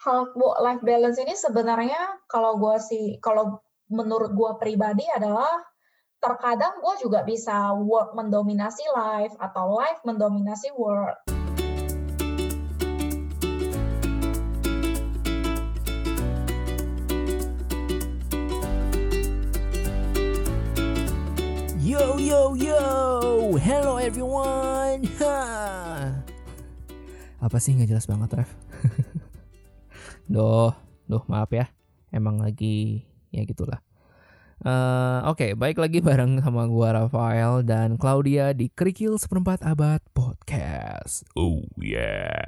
hal 0.00 0.32
work 0.32 0.64
life 0.64 0.80
balance 0.80 1.20
ini 1.20 1.36
sebenarnya 1.36 2.24
kalau 2.24 2.56
gue 2.56 2.76
sih 2.80 3.04
kalau 3.20 3.60
menurut 3.92 4.32
gue 4.32 4.50
pribadi 4.56 5.04
adalah 5.12 5.60
terkadang 6.16 6.80
gue 6.80 7.04
juga 7.04 7.20
bisa 7.20 7.76
work 7.76 8.16
mendominasi 8.16 8.80
life 8.96 9.36
atau 9.36 9.76
life 9.76 10.00
mendominasi 10.08 10.72
work. 10.72 11.20
Yo 21.76 22.16
yo 22.16 22.56
yo, 22.56 22.80
hello 23.60 24.00
everyone. 24.00 25.04
Ha. 25.20 25.36
Apa 27.44 27.56
sih 27.60 27.76
nggak 27.76 27.92
jelas 27.92 28.08
banget, 28.08 28.40
Ref? 28.40 28.50
Duh, 30.30 30.70
duh 31.10 31.26
maaf 31.26 31.50
ya. 31.50 31.74
Emang 32.14 32.38
lagi 32.38 33.02
ya 33.34 33.42
gitulah. 33.42 33.82
Uh, 34.62 35.26
Oke, 35.26 35.50
okay, 35.50 35.50
baik 35.58 35.82
lagi 35.82 35.98
bareng 36.06 36.38
sama 36.38 36.70
gua 36.70 36.94
Rafael 36.94 37.66
dan 37.66 37.98
Claudia 37.98 38.54
di 38.54 38.70
Kerikil 38.70 39.18
Seperempat 39.18 39.66
Abad 39.66 39.98
Podcast. 40.14 41.26
Oh 41.34 41.66
yeah. 41.82 42.46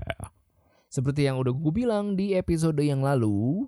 Seperti 0.94 1.26
yang 1.26 1.42
udah 1.42 1.50
gue 1.50 1.72
bilang 1.74 2.14
di 2.14 2.38
episode 2.38 2.78
yang 2.78 3.02
lalu, 3.02 3.66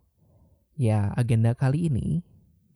ya 0.79 1.11
agenda 1.19 1.51
kali 1.59 1.91
ini, 1.91 2.23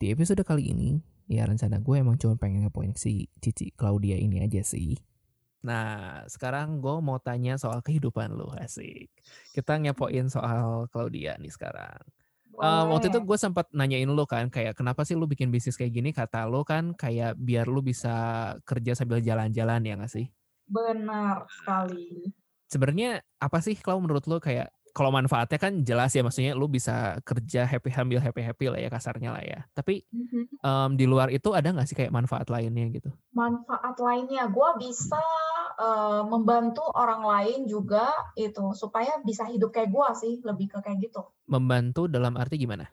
di 0.02 0.10
episode 0.10 0.43
kali 0.43 0.74
ini, 0.74 0.98
ya 1.30 1.46
rencana 1.46 1.79
gue 1.79 2.02
emang 2.02 2.18
cuma 2.18 2.34
pengen 2.34 2.66
ngepoin 2.66 2.98
si 2.98 3.30
Cici 3.38 3.70
Claudia 3.79 4.18
ini 4.18 4.43
aja 4.43 4.66
sih. 4.66 4.98
Nah, 5.59 6.23
sekarang 6.30 6.79
gue 6.79 6.97
mau 7.03 7.19
tanya 7.19 7.59
soal 7.59 7.83
kehidupan 7.83 8.30
lu, 8.30 8.47
asik. 8.62 9.11
Kita 9.51 9.75
ngepoin 9.79 10.30
soal 10.30 10.87
Claudia 10.95 11.35
nih 11.39 11.51
sekarang. 11.51 11.99
Uh, 12.59 12.91
waktu 12.91 13.07
itu 13.15 13.23
gue 13.23 13.39
sempat 13.39 13.71
nanyain 13.71 14.11
lu 14.11 14.27
kan, 14.27 14.51
kayak 14.51 14.75
kenapa 14.75 15.07
sih 15.07 15.15
lu 15.15 15.30
bikin 15.30 15.51
bisnis 15.51 15.79
kayak 15.79 15.95
gini? 15.95 16.10
Kata 16.10 16.47
lu 16.51 16.66
kan 16.66 16.91
kayak 16.95 17.38
biar 17.38 17.71
lu 17.71 17.82
bisa 17.82 18.55
kerja 18.66 18.99
sambil 18.99 19.23
jalan-jalan 19.23 19.82
ya 19.87 19.95
gak 19.95 20.10
sih? 20.10 20.27
Benar 20.66 21.47
sekali. 21.51 22.35
Sebenarnya 22.66 23.23
apa 23.38 23.63
sih 23.63 23.79
kalau 23.79 24.02
menurut 24.02 24.27
lu 24.27 24.43
kayak 24.43 24.75
kalau 24.99 25.15
manfaatnya 25.15 25.63
kan 25.63 25.87
jelas 25.87 26.10
ya 26.10 26.27
maksudnya 26.27 26.59
lu 26.59 26.66
bisa 26.66 27.23
kerja 27.23 27.63
happy 27.63 27.95
sambil 27.95 28.18
happy 28.18 28.43
happy 28.43 28.66
lah 28.66 28.82
ya 28.82 28.91
kasarnya 28.91 29.30
lah 29.30 29.45
ya. 29.46 29.63
Tapi 29.71 30.02
um, 30.66 30.99
di 30.99 31.07
luar 31.07 31.30
itu 31.30 31.54
ada 31.54 31.71
nggak 31.71 31.87
sih 31.87 31.95
kayak 31.95 32.10
manfaat 32.10 32.51
lainnya 32.51 32.91
gitu? 32.91 33.15
Manfaat 33.30 33.95
lainnya 34.02 34.51
gue 34.51 34.71
bisa 34.82 35.23
uh, 35.79 36.26
membantu 36.26 36.82
orang 36.99 37.23
lain 37.23 37.71
juga 37.71 38.10
itu 38.35 38.74
supaya 38.74 39.23
bisa 39.23 39.46
hidup 39.46 39.71
kayak 39.71 39.95
gue 39.95 40.09
sih 40.19 40.32
lebih 40.43 40.66
ke 40.66 40.82
kayak 40.82 40.99
gitu. 40.99 41.23
Membantu 41.46 42.10
dalam 42.10 42.35
arti 42.35 42.59
gimana? 42.59 42.91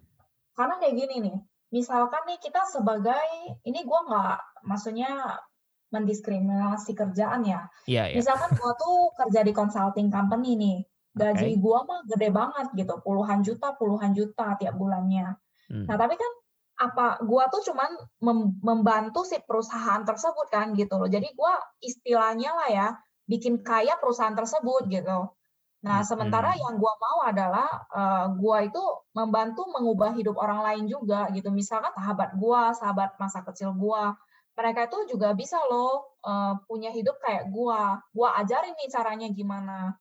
Karena 0.53 0.77
kayak 0.77 0.93
gini 0.93 1.15
nih 1.25 1.37
misalkan 1.73 2.23
nih 2.29 2.37
kita 2.37 2.61
sebagai 2.69 3.57
ini 3.65 3.81
gue 3.81 3.99
nggak 4.05 4.63
maksudnya 4.69 5.41
mendiskriminasi 5.89 6.93
kerjaan 6.93 7.41
ya. 7.47 7.65
Iya, 7.89 8.13
iya. 8.13 8.17
Misalkan 8.21 8.53
gue 8.53 8.73
tuh 8.77 9.09
kerja 9.17 9.41
di 9.41 9.51
consulting 9.55 10.13
company 10.13 10.53
nih 10.53 10.77
gaji 11.15 11.55
okay. 11.55 11.61
gua 11.63 11.87
mah 11.87 12.03
gede 12.03 12.29
banget 12.29 12.67
gitu 12.75 12.99
puluhan 12.99 13.39
juta 13.39 13.71
puluhan 13.79 14.11
juta 14.11 14.59
tiap 14.59 14.75
bulannya 14.75 15.39
hmm. 15.71 15.87
nah 15.87 15.95
tapi 15.95 16.19
kan 16.19 16.31
apa 16.75 17.23
gua 17.23 17.47
tuh 17.47 17.63
cuman 17.71 17.87
mem 18.19 18.59
membantu 18.59 19.23
si 19.23 19.39
perusahaan 19.39 20.03
tersebut 20.03 20.51
kan 20.51 20.75
gitu 20.75 20.99
loh 20.99 21.07
jadi 21.07 21.31
gua 21.31 21.55
istilahnya 21.79 22.51
lah 22.51 22.69
ya 22.69 22.87
bikin 23.31 23.63
kaya 23.63 23.95
perusahaan 23.95 24.35
tersebut 24.35 24.91
gitu 24.91 25.31
nah 25.79 26.03
hmm. 26.03 26.07
sementara 26.07 26.51
hmm. 26.51 26.59
yang 26.59 26.75
gua 26.75 26.93
mau 26.99 27.17
adalah 27.23 27.69
uh, 27.95 28.27
gua 28.35 28.67
itu 28.67 28.83
membantu 29.15 29.63
mengubah 29.71 30.11
hidup 30.19 30.35
orang 30.35 30.67
lain 30.67 30.83
juga 30.91 31.31
gitu 31.31 31.47
misalkan 31.47 31.95
sahabat 31.95 32.35
gua 32.35 32.75
sahabat 32.75 33.15
masa 33.15 33.39
kecil 33.47 33.71
gua 33.71 34.19
mereka 34.55 34.91
itu 34.91 35.15
juga 35.15 35.31
bisa 35.31 35.59
loh 35.71 36.19
uh, 36.27 36.59
punya 36.67 36.91
hidup 36.91 37.15
kayak 37.23 37.47
gua 37.55 38.03
gua 38.11 38.35
ajarin 38.43 38.75
nih 38.75 38.91
caranya 38.91 39.31
gimana 39.31 39.95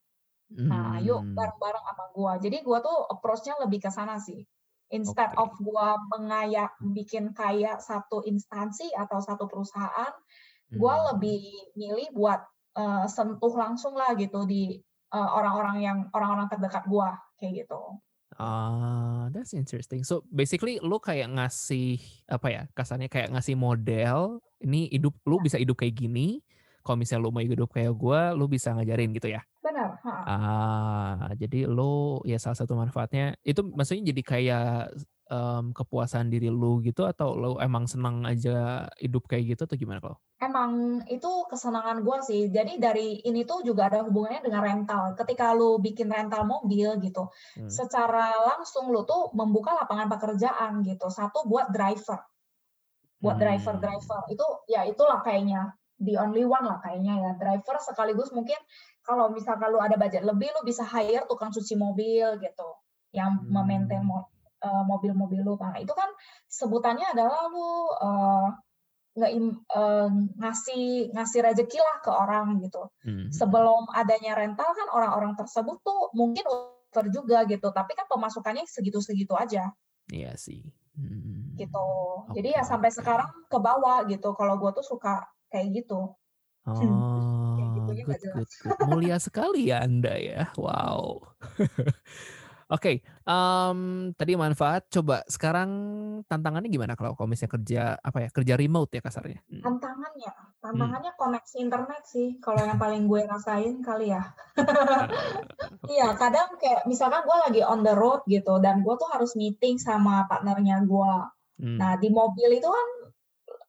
Nah, 0.52 1.00
yuk 1.00 1.24
hmm. 1.24 1.32
bareng-bareng 1.32 1.84
sama 1.84 2.04
gua. 2.12 2.32
Jadi 2.38 2.60
gua 2.60 2.78
tuh 2.84 3.08
approach-nya 3.10 3.56
lebih 3.64 3.80
ke 3.82 3.90
sana 3.90 4.20
sih. 4.20 4.44
Instead 4.92 5.32
okay. 5.34 5.40
of 5.40 5.50
gua 5.58 5.96
mengaya 6.12 6.68
bikin 6.78 7.32
kayak 7.32 7.80
satu 7.80 8.22
instansi 8.22 8.92
atau 8.94 9.18
satu 9.18 9.48
perusahaan, 9.48 10.12
gua 10.76 10.94
hmm. 10.94 11.04
lebih 11.14 11.42
milih 11.74 12.08
buat 12.14 12.44
uh, 12.78 13.08
sentuh 13.08 13.54
langsung 13.56 13.96
lah 13.96 14.12
gitu 14.14 14.44
di 14.46 14.78
eh, 15.14 15.30
orang-orang 15.30 15.76
yang 15.82 15.98
orang-orang 16.12 16.46
terdekat 16.52 16.84
gua 16.86 17.16
kayak 17.40 17.64
gitu. 17.64 17.98
Ah, 18.34 18.44
uh, 18.44 19.22
that's 19.30 19.54
interesting. 19.54 20.02
So 20.02 20.26
basically 20.26 20.82
lu 20.82 20.98
kayak 20.98 21.30
ngasih 21.38 22.02
apa 22.26 22.46
ya? 22.50 22.62
Kasarnya 22.74 23.06
kayak 23.06 23.30
ngasih 23.30 23.54
model, 23.54 24.42
ini 24.58 24.90
hidup 24.90 25.14
lu 25.22 25.38
bisa 25.38 25.54
hidup 25.54 25.78
kayak 25.78 25.94
gini. 25.94 26.42
Kalau 26.82 27.00
misalnya 27.00 27.24
lu 27.24 27.32
mau 27.32 27.40
hidup 27.40 27.70
kayak 27.70 27.94
gua, 27.94 28.34
lu 28.34 28.50
bisa 28.50 28.74
ngajarin 28.74 29.14
gitu 29.14 29.32
ya. 29.32 29.40
Ah, 30.24 31.28
jadi 31.36 31.68
lo 31.68 32.24
ya 32.24 32.40
salah 32.40 32.56
satu 32.56 32.72
manfaatnya 32.72 33.36
itu 33.44 33.60
maksudnya 33.60 34.08
jadi 34.08 34.22
kayak 34.24 34.96
um, 35.28 35.76
kepuasan 35.76 36.32
diri 36.32 36.48
lu 36.48 36.80
gitu 36.80 37.04
atau 37.04 37.36
lo 37.36 37.50
emang 37.60 37.84
senang 37.84 38.24
aja 38.24 38.88
hidup 38.96 39.28
kayak 39.28 39.52
gitu 39.52 39.68
atau 39.68 39.76
gimana 39.76 40.00
kalau? 40.00 40.16
Emang 40.40 41.04
itu 41.12 41.28
kesenangan 41.48 42.00
gue 42.00 42.16
sih. 42.24 42.42
Jadi 42.48 42.80
dari 42.80 43.20
ini 43.20 43.44
tuh 43.44 43.64
juga 43.68 43.92
ada 43.92 44.00
hubungannya 44.04 44.44
dengan 44.44 44.64
rental. 44.64 45.12
Ketika 45.12 45.52
lu 45.52 45.76
bikin 45.76 46.08
rental 46.08 46.48
mobil 46.48 46.96
gitu, 47.04 47.28
hmm. 47.60 47.68
secara 47.68 48.32
langsung 48.56 48.88
lu 48.88 49.04
tuh 49.04 49.28
membuka 49.36 49.76
lapangan 49.76 50.08
pekerjaan 50.08 50.80
gitu. 50.84 51.12
Satu 51.12 51.44
buat 51.44 51.68
driver, 51.68 52.24
buat 53.20 53.36
hmm. 53.36 53.44
driver 53.44 53.74
driver 53.80 54.20
itu 54.28 54.46
ya 54.68 54.84
itulah 54.84 55.20
kayaknya 55.24 55.72
the 56.02 56.18
only 56.20 56.44
one 56.44 56.66
lah 56.66 56.82
kayaknya 56.84 57.14
ya 57.16 57.30
driver 57.40 57.80
sekaligus 57.80 58.28
mungkin 58.34 58.58
kalau 59.04 59.28
misalkan 59.30 59.68
lu 59.68 59.78
ada 59.78 60.00
budget 60.00 60.24
lebih 60.24 60.48
lu 60.56 60.64
bisa 60.64 60.82
hire 60.82 61.28
tukang 61.28 61.52
cuci 61.52 61.76
mobil 61.76 62.40
gitu 62.40 62.68
yang 63.12 63.36
hmm. 63.36 63.52
memaintain 63.52 64.02
uh, 64.64 64.84
mobil-mobil 64.88 65.44
lu. 65.44 65.54
Kan 65.60 65.76
itu 65.78 65.92
kan 65.92 66.08
sebutannya 66.48 67.04
adalah 67.12 67.46
lu 67.52 67.68
uh, 68.00 68.48
nggak 69.14 69.32
uh, 69.70 70.10
ngasih 70.42 71.14
ngasih 71.14 71.40
rezeki 71.44 71.78
lah 71.78 71.96
ke 72.02 72.10
orang 72.10 72.58
gitu. 72.64 72.90
Hmm. 73.04 73.30
sebelum 73.30 73.86
adanya 73.94 74.34
rental 74.34 74.72
kan 74.74 74.88
orang-orang 74.90 75.38
tersebut 75.38 75.78
tuh 75.84 76.10
mungkin 76.18 76.42
over 76.50 77.06
juga 77.12 77.46
gitu 77.46 77.70
tapi 77.70 77.94
kan 77.94 78.08
pemasukannya 78.10 78.64
segitu-segitu 78.66 79.36
aja. 79.36 79.70
Iya 80.10 80.34
sih. 80.34 80.64
Hmm. 80.94 81.58
gitu. 81.58 81.86
Jadi 82.34 82.54
ya 82.54 82.62
sampai 82.62 82.90
sekarang 82.90 83.30
ke 83.50 83.58
bawah 83.58 84.06
gitu 84.06 84.30
kalau 84.34 84.58
gue 84.58 84.70
tuh 84.74 84.86
suka 84.86 85.26
kayak 85.50 85.84
gitu. 85.84 86.14
Oh 86.64 87.43
good, 88.04 88.20
good, 88.20 88.48
good. 88.48 88.78
Mulia 88.88 89.16
sekali 89.18 89.72
ya 89.72 89.82
Anda 89.82 90.14
ya. 90.16 90.40
Wow. 90.54 91.24
Oke, 92.72 92.80
okay, 92.80 92.96
um, 93.28 94.08
tadi 94.16 94.40
manfaat. 94.40 94.88
Coba 94.88 95.20
sekarang 95.28 95.68
tantangannya 96.24 96.72
gimana 96.72 96.96
kalau 96.96 97.12
kalau 97.12 97.28
misalnya 97.28 97.52
kerja 97.60 97.82
apa 98.00 98.24
ya 98.24 98.28
kerja 98.32 98.54
remote 98.56 98.88
ya 98.96 99.04
kasarnya? 99.04 99.44
Hmm. 99.52 99.60
Tantangannya, 99.60 100.32
tantangannya 100.64 101.12
hmm. 101.12 101.20
koneksi 101.20 101.56
internet 101.60 102.02
sih. 102.08 102.40
Kalau 102.40 102.64
yang 102.64 102.80
paling 102.80 103.04
gue 103.04 103.20
rasain 103.28 103.84
kali 103.84 104.16
ya. 104.16 104.22
Iya, 105.84 106.16
kadang 106.16 106.56
kayak 106.56 106.88
misalkan 106.88 107.28
gue 107.28 107.36
lagi 107.44 107.60
on 107.60 107.84
the 107.84 107.92
road 107.92 108.24
gitu 108.24 108.56
dan 108.64 108.80
gue 108.80 108.94
tuh 108.96 109.04
harus 109.12 109.36
meeting 109.36 109.76
sama 109.76 110.24
partnernya 110.24 110.80
gue. 110.88 111.14
Hmm. 111.60 111.76
Nah 111.76 112.00
di 112.00 112.08
mobil 112.08 112.56
itu 112.56 112.64
kan 112.64 113.03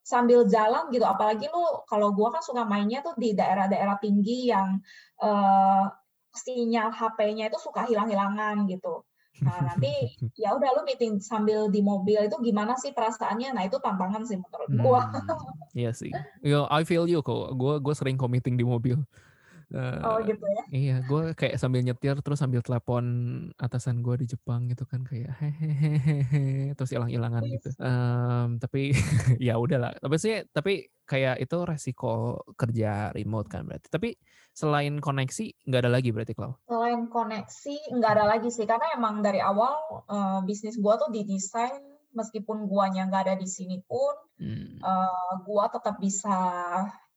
sambil 0.06 0.46
jalan 0.46 0.86
gitu 0.94 1.02
apalagi 1.02 1.50
lu 1.50 1.82
kalau 1.90 2.14
gua 2.14 2.30
kan 2.30 2.38
suka 2.38 2.62
mainnya 2.62 3.02
tuh 3.02 3.18
di 3.18 3.34
daerah-daerah 3.34 3.98
tinggi 3.98 4.54
yang 4.54 4.78
uh, 5.18 5.90
sinyal 6.30 6.94
HP-nya 6.94 7.50
itu 7.50 7.58
suka 7.58 7.82
hilang-hilangan 7.90 8.70
gitu. 8.70 9.02
Nah, 9.42 9.66
nanti 9.66 9.90
ya 10.42 10.54
udah 10.54 10.70
lu 10.78 10.82
meeting 10.86 11.18
sambil 11.18 11.66
di 11.66 11.82
mobil 11.82 12.30
itu 12.30 12.38
gimana 12.38 12.78
sih 12.78 12.94
perasaannya? 12.94 13.50
Nah, 13.50 13.66
itu 13.66 13.82
tantangan 13.82 14.22
sih 14.22 14.38
menurut 14.38 14.70
gua. 14.78 15.02
Hmm, 15.10 15.74
iya 15.74 15.90
sih. 15.90 16.14
Yo, 16.44 16.70
I 16.70 16.86
feel 16.86 17.10
you 17.10 17.18
kok. 17.24 17.58
Gua 17.58 17.82
gua 17.82 17.94
sering 17.98 18.14
kok 18.14 18.30
meeting 18.30 18.54
di 18.54 18.62
mobil. 18.62 19.02
Uh, 19.74 19.98
oh 20.06 20.18
gitu 20.22 20.46
ya? 20.46 20.62
Iya, 20.70 20.96
gue 21.10 21.34
kayak 21.34 21.58
sambil 21.58 21.82
nyetir 21.82 22.14
terus 22.22 22.38
sambil 22.38 22.62
telepon 22.62 23.04
atasan 23.58 23.98
gue 23.98 24.14
di 24.22 24.26
Jepang 24.30 24.70
gitu 24.70 24.86
kan 24.86 25.02
kayak 25.02 25.34
hehehe 25.42 26.70
terus 26.78 26.94
hilang-hilangan 26.94 27.42
gitu. 27.50 27.74
Um, 27.82 28.62
tapi 28.62 28.94
ya 29.46 29.58
udahlah. 29.58 29.98
Tapi 29.98 30.16
sih 30.22 30.46
tapi 30.54 30.86
kayak 31.02 31.42
itu 31.42 31.56
resiko 31.66 32.46
kerja 32.54 33.10
remote 33.10 33.50
kan 33.50 33.66
berarti. 33.66 33.90
Tapi 33.90 34.14
selain 34.54 35.02
koneksi 35.02 35.66
nggak 35.66 35.80
ada 35.82 35.90
lagi 35.90 36.14
berarti 36.14 36.32
kalau? 36.38 36.54
Selain 36.70 37.10
koneksi 37.10 37.76
nggak 37.98 38.12
ada 38.14 38.24
lagi 38.38 38.48
sih 38.54 38.70
karena 38.70 38.94
emang 38.94 39.18
dari 39.18 39.42
awal 39.42 40.06
uh, 40.06 40.40
bisnis 40.46 40.78
gue 40.78 40.94
tuh 40.94 41.10
didesain 41.10 41.96
meskipun 42.16 42.64
guanya 42.64 43.04
nggak 43.06 43.22
ada 43.28 43.36
di 43.36 43.44
sini 43.44 43.84
pun 43.84 44.16
hmm. 44.40 44.80
uh, 44.80 45.44
gua 45.44 45.68
tetap 45.68 46.00
bisa 46.00 46.32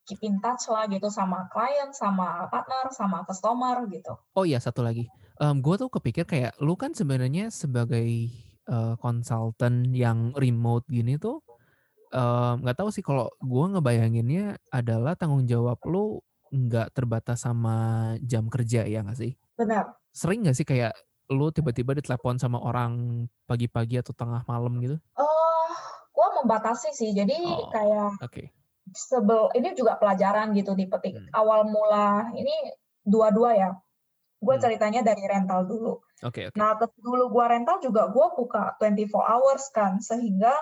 keep 0.10 0.26
in 0.26 0.42
touch 0.42 0.66
lah 0.74 0.90
gitu 0.90 1.14
sama 1.14 1.46
klien, 1.54 1.94
sama 1.94 2.50
partner, 2.50 2.90
sama 2.90 3.22
customer 3.30 3.86
gitu. 3.94 4.18
Oh 4.34 4.42
iya 4.42 4.58
satu 4.58 4.82
lagi, 4.82 5.06
Um, 5.40 5.64
gue 5.64 5.80
tuh 5.80 5.88
kepikir 5.88 6.28
kayak 6.28 6.60
lu 6.60 6.76
kan 6.76 6.92
sebenarnya 6.92 7.48
sebagai 7.48 8.28
konsultan 9.00 9.88
uh, 9.88 9.96
yang 9.96 10.36
remote 10.36 10.84
gini 10.92 11.16
tuh 11.16 11.42
nggak 12.60 12.76
um, 12.76 12.80
tahu 12.84 12.90
sih 12.92 13.02
kalau 13.02 13.32
gue 13.40 13.66
ngebayanginnya 13.72 14.60
adalah 14.68 15.16
tanggung 15.16 15.48
jawab 15.48 15.80
lu 15.88 16.20
nggak 16.52 16.92
terbatas 16.92 17.48
sama 17.48 18.14
jam 18.26 18.52
kerja 18.52 18.84
ya 18.84 19.00
nggak 19.00 19.16
sih? 19.16 19.32
Benar. 19.56 19.96
Sering 20.12 20.44
nggak 20.44 20.58
sih 20.60 20.68
kayak 20.68 20.92
lu 21.32 21.54
tiba-tiba 21.56 21.96
ditelepon 21.96 22.42
sama 22.42 22.60
orang 22.60 23.24
pagi-pagi 23.48 24.02
atau 24.02 24.12
tengah 24.18 24.44
malam 24.44 24.76
gitu? 24.82 24.98
Oh, 25.16 25.24
uh, 25.24 25.72
gue 26.10 26.28
membatasi 26.42 26.90
sih. 26.92 27.14
Jadi 27.14 27.38
oh, 27.46 27.70
kayak 27.70 28.18
okay. 28.26 28.52
Sebel 28.94 29.54
ini 29.54 29.76
juga 29.78 29.98
pelajaran 29.98 30.54
gitu 30.58 30.74
di 30.74 30.86
petik 30.90 31.16
hmm. 31.18 31.32
awal 31.36 31.66
mula 31.68 32.32
ini 32.34 32.74
dua-dua 33.06 33.52
ya 33.56 33.72
Gue 34.40 34.56
hmm. 34.56 34.64
ceritanya 34.64 35.02
dari 35.04 35.24
rental 35.28 35.68
dulu. 35.68 36.00
Oke. 36.24 36.32
Okay, 36.32 36.44
okay. 36.52 36.58
Nah, 36.58 36.80
dulu 36.80 37.28
gue 37.32 37.46
rental 37.46 37.78
juga 37.84 38.08
gue 38.08 38.28
buka 38.40 38.80
24 38.80 39.12
hours 39.12 39.64
kan, 39.76 40.00
sehingga 40.00 40.56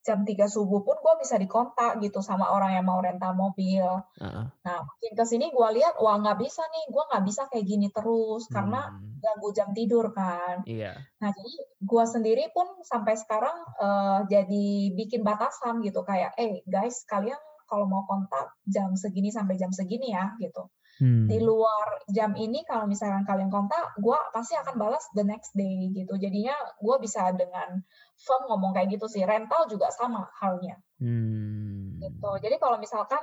jam 0.00 0.24
3 0.24 0.48
subuh 0.48 0.80
pun 0.80 0.96
gue 0.96 1.14
bisa 1.20 1.36
dikontak 1.36 2.00
gitu 2.00 2.24
sama 2.24 2.48
orang 2.48 2.80
yang 2.80 2.88
mau 2.88 3.04
rental 3.04 3.36
mobil. 3.36 3.84
Uh-uh. 4.16 4.48
Nah, 4.48 4.78
makin 4.80 5.12
ke 5.12 5.24
sini 5.28 5.52
gue 5.52 5.68
lihat, 5.76 6.00
wah 6.00 6.16
nggak 6.16 6.40
bisa 6.40 6.64
nih, 6.64 6.84
gue 6.88 7.04
nggak 7.12 7.24
bisa 7.28 7.42
kayak 7.52 7.66
gini 7.68 7.92
terus 7.92 8.48
hmm. 8.48 8.52
karena 8.56 8.80
ganggu 9.20 9.48
jam 9.52 9.68
tidur 9.76 10.08
kan. 10.16 10.64
Iya. 10.64 10.96
Yeah. 10.96 10.96
Nah, 11.20 11.28
jadi 11.36 11.54
gue 11.84 12.04
sendiri 12.08 12.44
pun 12.56 12.64
sampai 12.88 13.20
sekarang 13.20 13.56
uh, 13.76 14.24
jadi 14.32 14.96
bikin 14.96 15.20
batasan 15.20 15.84
gitu 15.84 16.00
kayak, 16.00 16.32
eh 16.40 16.64
guys, 16.64 17.04
kalian 17.04 17.36
kalau 17.70 17.86
mau 17.86 18.02
kontak 18.04 18.58
jam 18.66 18.98
segini 18.98 19.30
sampai 19.30 19.54
jam 19.54 19.70
segini 19.70 20.10
ya 20.10 20.34
gitu. 20.42 20.66
Hmm. 21.00 21.24
Di 21.24 21.40
luar 21.40 22.04
jam 22.12 22.36
ini 22.36 22.60
kalau 22.68 22.84
misalkan 22.84 23.24
kalian 23.24 23.48
kontak, 23.48 23.96
gue 23.96 24.18
pasti 24.36 24.52
akan 24.52 24.76
balas 24.76 25.08
the 25.16 25.24
next 25.24 25.56
day 25.56 25.88
gitu. 25.96 26.12
Jadinya 26.20 26.52
gue 26.76 26.96
bisa 27.00 27.32
dengan 27.32 27.80
firm 28.20 28.42
ngomong 28.52 28.76
kayak 28.76 29.00
gitu 29.00 29.08
sih. 29.08 29.24
Rental 29.24 29.64
juga 29.72 29.88
sama 29.88 30.28
halnya. 30.36 30.76
Hmm. 31.00 31.96
Gitu. 31.96 32.30
Jadi 32.44 32.56
kalau 32.60 32.76
misalkan 32.76 33.22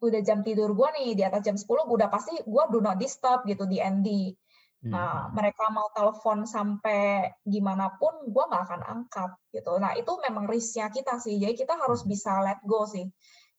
udah 0.00 0.20
jam 0.22 0.46
tidur 0.46 0.70
gue 0.72 0.88
nih 1.02 1.18
di 1.18 1.22
atas 1.26 1.42
jam 1.42 1.58
10, 1.58 1.66
udah 1.66 2.08
pasti 2.08 2.38
gue 2.46 2.64
do 2.70 2.78
not 2.78 2.96
disturb 2.96 3.42
gitu 3.42 3.66
di 3.66 3.82
ND. 3.82 4.38
Hmm. 4.80 4.94
Nah, 4.94 5.28
mereka 5.34 5.68
mau 5.68 5.90
telepon 5.92 6.46
sampai 6.46 7.28
gimana 7.42 7.90
pun, 8.00 8.22
gue 8.24 8.44
nggak 8.48 8.64
akan 8.70 8.82
angkat 8.86 9.30
gitu. 9.52 9.76
Nah, 9.76 9.98
itu 9.98 10.14
memang 10.24 10.46
risknya 10.46 10.88
kita 10.88 11.18
sih. 11.20 11.36
Jadi 11.36 11.52
kita 11.58 11.74
harus 11.74 12.06
hmm. 12.06 12.08
bisa 12.08 12.38
let 12.40 12.62
go 12.62 12.86
sih. 12.86 13.04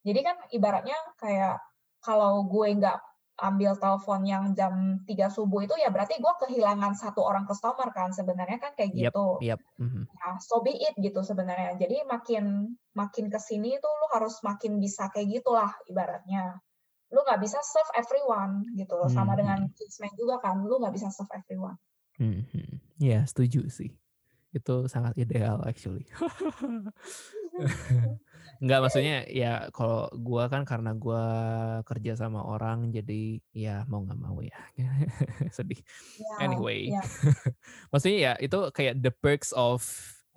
Jadi 0.01 0.19
kan 0.25 0.37
ibaratnya 0.49 0.97
kayak 1.21 1.61
kalau 2.01 2.45
gue 2.49 2.67
nggak 2.77 2.97
ambil 3.41 3.73
telepon 3.73 4.21
yang 4.21 4.53
jam 4.53 5.01
3 5.01 5.33
subuh 5.33 5.65
itu 5.65 5.73
ya 5.81 5.89
berarti 5.89 6.21
gue 6.21 6.33
kehilangan 6.45 6.93
satu 6.93 7.25
orang 7.25 7.49
customer 7.49 7.89
kan 7.89 8.13
sebenarnya 8.13 8.61
kan 8.61 8.77
kayak 8.77 8.93
gitu. 8.93 9.41
Yep, 9.41 9.57
yep. 9.57 9.59
Mm-hmm. 9.81 10.03
Nah, 10.05 10.37
so 10.37 10.61
be 10.61 10.77
it 10.77 10.93
gitu 11.01 11.25
sebenarnya. 11.25 11.73
Jadi 11.81 12.05
makin 12.05 12.77
makin 12.93 13.25
ke 13.33 13.39
sini 13.41 13.81
tuh 13.81 13.89
lu 13.89 14.07
harus 14.13 14.37
makin 14.45 14.77
bisa 14.77 15.09
kayak 15.09 15.41
gitulah 15.41 15.73
ibaratnya. 15.89 16.61
Lu 17.09 17.25
nggak 17.25 17.41
bisa 17.41 17.57
serve 17.65 17.91
everyone 17.97 18.69
gitu. 18.77 18.93
Mm-hmm. 19.01 19.15
Sama 19.17 19.33
dengan 19.33 19.59
Kingsman 19.73 20.13
juga 20.13 20.37
kan, 20.37 20.61
lu 20.61 20.77
nggak 20.77 20.93
bisa 20.93 21.09
serve 21.09 21.33
everyone. 21.33 21.81
Mm-hmm. 22.21 23.01
Ya 23.01 23.25
setuju 23.25 23.65
sih. 23.73 23.97
Itu 24.53 24.85
sangat 24.85 25.17
ideal 25.17 25.65
actually. 25.65 26.05
Enggak 28.61 28.79
maksudnya 28.85 29.25
ya 29.25 29.73
kalau 29.73 30.05
gua 30.13 30.45
kan 30.45 30.61
karena 30.69 30.93
gua 30.93 31.25
kerja 31.81 32.13
sama 32.13 32.45
orang 32.45 32.93
jadi 32.93 33.41
ya 33.57 33.89
mau 33.89 34.05
nggak 34.05 34.21
mau 34.21 34.37
ya 34.37 34.53
sedih. 35.57 35.81
Yeah, 36.21 36.45
anyway, 36.45 36.93
yeah. 36.93 37.01
maksudnya 37.91 38.19
ya 38.21 38.33
itu 38.37 38.69
kayak 38.69 39.01
the 39.01 39.09
perks 39.09 39.49
of 39.57 39.81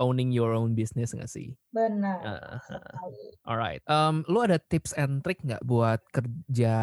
owning 0.00 0.32
your 0.32 0.56
own 0.56 0.72
business 0.72 1.12
nggak 1.12 1.28
sih? 1.28 1.52
Benar. 1.68 2.18
Uh, 2.24 2.56
alright. 3.44 3.84
Um, 3.92 4.24
lu 4.24 4.40
ada 4.40 4.56
tips 4.56 4.96
and 4.96 5.20
trick 5.20 5.44
nggak 5.44 5.60
buat 5.60 6.00
kerja 6.08 6.76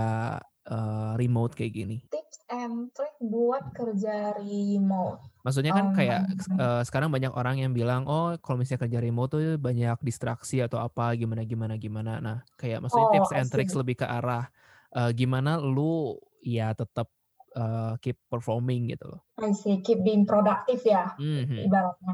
uh, 0.69 1.13
remote 1.17 1.57
kayak 1.57 1.73
gini? 1.73 2.05
Tips 2.05 2.20
and 2.51 2.91
trick 2.91 3.15
buat 3.23 3.71
kerja 3.71 4.35
remote. 4.35 5.23
Maksudnya 5.41 5.73
kan 5.73 5.95
kayak 5.95 6.21
uh, 6.59 6.83
sekarang 6.85 7.09
banyak 7.09 7.33
orang 7.33 7.57
yang 7.57 7.71
bilang, 7.73 8.05
oh 8.05 8.35
kalau 8.43 8.61
misalnya 8.61 8.85
kerja 8.85 8.99
remote 9.01 9.31
tuh 9.33 9.57
banyak 9.57 9.97
distraksi 10.03 10.61
atau 10.61 10.83
apa 10.83 11.15
gimana 11.17 11.47
gimana 11.47 11.79
gimana. 11.79 12.19
Nah 12.19 12.37
kayak 12.59 12.83
maksudnya 12.83 13.07
oh, 13.09 13.13
tips 13.15 13.31
and 13.33 13.47
tricks 13.49 13.73
lebih 13.73 14.03
ke 14.03 14.05
arah 14.05 14.51
uh, 14.93 15.09
gimana 15.15 15.57
lu 15.57 16.19
ya 16.43 16.75
tetap 16.75 17.09
uh, 17.55 17.95
keep 18.03 18.19
performing 18.27 18.91
gitu 18.91 19.07
loh. 19.07 19.21
I 19.39 19.55
see, 19.55 19.79
keep 19.81 20.03
being 20.03 20.27
produktif 20.27 20.83
ya 20.85 21.15
mm-hmm. 21.17 21.65
ibaratnya. 21.65 22.13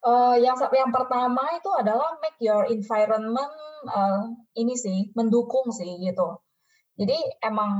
Uh, 0.00 0.36
yang 0.40 0.56
yang 0.72 0.88
pertama 0.88 1.44
itu 1.56 1.68
adalah 1.76 2.16
make 2.24 2.38
your 2.40 2.64
environment 2.68 3.52
uh, 3.84 4.32
ini 4.56 4.76
sih 4.76 5.12
mendukung 5.12 5.72
sih 5.72 6.00
gitu. 6.00 6.40
Jadi 7.00 7.16
emang 7.40 7.72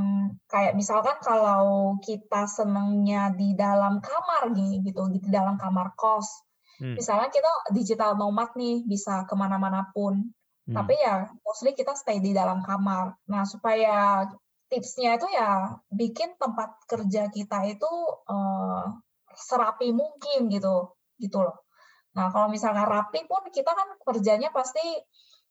kayak 0.49 0.73
misalkan 0.73 1.21
kalau 1.21 2.01
kita 2.01 2.49
senengnya 2.49 3.29
di 3.37 3.53
dalam 3.53 4.01
kamar 4.01 4.49
nih 4.57 4.81
gitu, 4.81 5.13
di 5.13 5.21
dalam 5.29 5.61
kamar 5.61 5.93
kos. 5.93 6.49
Hmm. 6.81 6.97
Misalnya 6.97 7.29
kita 7.29 7.69
digital 7.77 8.17
nomad 8.17 8.57
nih, 8.57 8.81
bisa 8.89 9.29
ke 9.29 9.37
mana-mana 9.37 9.93
pun. 9.93 10.33
Hmm. 10.65 10.73
Tapi 10.73 10.97
ya 10.97 11.29
mostly 11.45 11.77
kita 11.77 11.93
stay 11.93 12.25
di 12.25 12.33
dalam 12.33 12.65
kamar. 12.65 13.13
Nah 13.29 13.45
supaya 13.45 14.25
tipsnya 14.73 15.21
itu 15.21 15.29
ya 15.29 15.77
bikin 15.93 16.41
tempat 16.41 16.81
kerja 16.89 17.29
kita 17.29 17.69
itu 17.69 17.93
uh, 18.25 18.89
serapi 19.37 19.93
mungkin 19.93 20.49
gitu, 20.49 20.97
gitu 21.21 21.45
loh. 21.45 21.69
Nah 22.17 22.33
kalau 22.33 22.49
misalnya 22.49 22.89
rapi 22.89 23.29
pun 23.29 23.53
kita 23.53 23.69
kan 23.69 24.01
kerjanya 24.01 24.49
pasti 24.49 24.81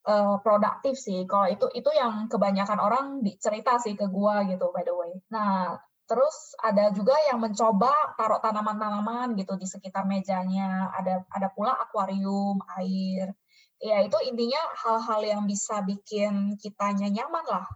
uh, 0.06 0.38
produktif 0.40 0.96
sih. 0.96 1.26
Kalau 1.28 1.50
itu 1.50 1.68
itu 1.76 1.90
yang 1.92 2.32
kebanyakan 2.32 2.80
orang 2.80 3.06
cerita 3.42 3.82
sih 3.82 3.98
ke 3.98 4.08
gua 4.08 4.46
gitu 4.48 4.72
by 4.72 4.84
the 4.86 4.96
way. 4.96 5.12
Nah, 5.34 5.76
terus 6.08 6.56
ada 6.62 6.94
juga 6.96 7.14
yang 7.28 7.42
mencoba 7.44 7.92
taruh 8.16 8.40
tanaman-tanaman 8.40 9.36
gitu 9.36 9.60
di 9.60 9.68
sekitar 9.68 10.08
mejanya. 10.08 10.94
Ada 10.96 11.26
ada 11.28 11.48
pula 11.52 11.76
akuarium, 11.76 12.62
air. 12.80 13.34
Ya 13.80 14.04
itu 14.04 14.18
intinya 14.28 14.60
hal-hal 14.76 15.22
yang 15.24 15.42
bisa 15.48 15.80
bikin 15.88 16.60
kitanya 16.60 17.08
nyaman 17.08 17.46
lah 17.48 17.68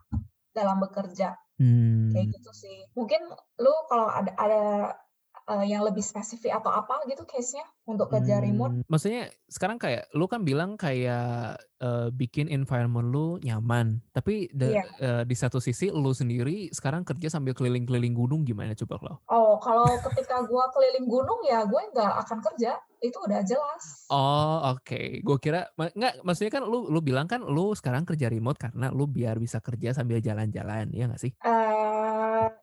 dalam 0.51 0.83
bekerja. 0.83 1.39
Hmm. 1.57 2.11
Kayak 2.11 2.39
gitu 2.39 2.51
sih. 2.51 2.77
Mungkin 2.97 3.23
lu 3.61 3.73
kalau 3.87 4.11
ada 4.11 4.31
ada 4.35 4.63
uh, 5.47 5.65
yang 5.65 5.83
lebih 5.83 6.03
spesifik 6.03 6.55
atau 6.59 6.71
apa 6.71 7.03
gitu 7.07 7.23
case-nya 7.27 7.63
untuk 7.87 8.11
kerja 8.11 8.39
hmm, 8.39 8.45
remote? 8.45 8.73
Maksudnya 8.87 9.31
sekarang 9.47 9.77
kayak 9.79 10.07
lu 10.15 10.25
kan 10.27 10.43
bilang 10.47 10.75
kayak 10.79 11.59
uh, 11.83 12.07
bikin 12.11 12.47
environment 12.47 13.11
lu 13.11 13.39
nyaman, 13.43 13.99
tapi 14.15 14.51
the, 14.55 14.79
yeah. 14.79 14.87
Iya. 14.99 15.11
uh, 15.21 15.23
di 15.23 15.35
satu 15.35 15.63
sisi 15.63 15.91
lu 15.91 16.11
sendiri 16.11 16.71
sekarang 16.71 17.03
kerja 17.07 17.31
sambil 17.31 17.55
keliling-keliling 17.55 18.15
gunung 18.15 18.43
gimana 18.43 18.75
coba 18.75 18.99
lo? 19.03 19.13
Oh, 19.31 19.59
kalau 19.59 19.87
ketika 20.11 20.43
gua 20.47 20.67
keliling 20.71 21.07
gunung 21.07 21.39
ya 21.47 21.63
gue 21.63 21.81
nggak 21.91 22.13
akan 22.27 22.39
kerja 22.51 22.79
itu 23.03 23.17
udah 23.19 23.43
jelas. 23.43 24.07
Oh 24.07 24.75
oke, 24.75 24.83
okay. 24.83 25.19
gue 25.19 25.37
kira 25.39 25.67
nggak 25.75 26.23
maksudnya 26.23 26.51
kan 26.55 26.63
lu 26.63 26.87
lu 26.87 27.03
bilang 27.03 27.27
kan 27.27 27.43
lu 27.43 27.75
sekarang 27.75 28.07
kerja 28.07 28.31
remote 28.31 28.55
karena 28.55 28.91
lu 28.95 29.11
biar 29.11 29.35
bisa 29.43 29.59
kerja 29.59 29.91
sambil 29.91 30.23
jalan-jalan, 30.23 30.87
ya 30.95 31.11
nggak 31.11 31.19
sih? 31.19 31.35
Uh, 31.43 31.62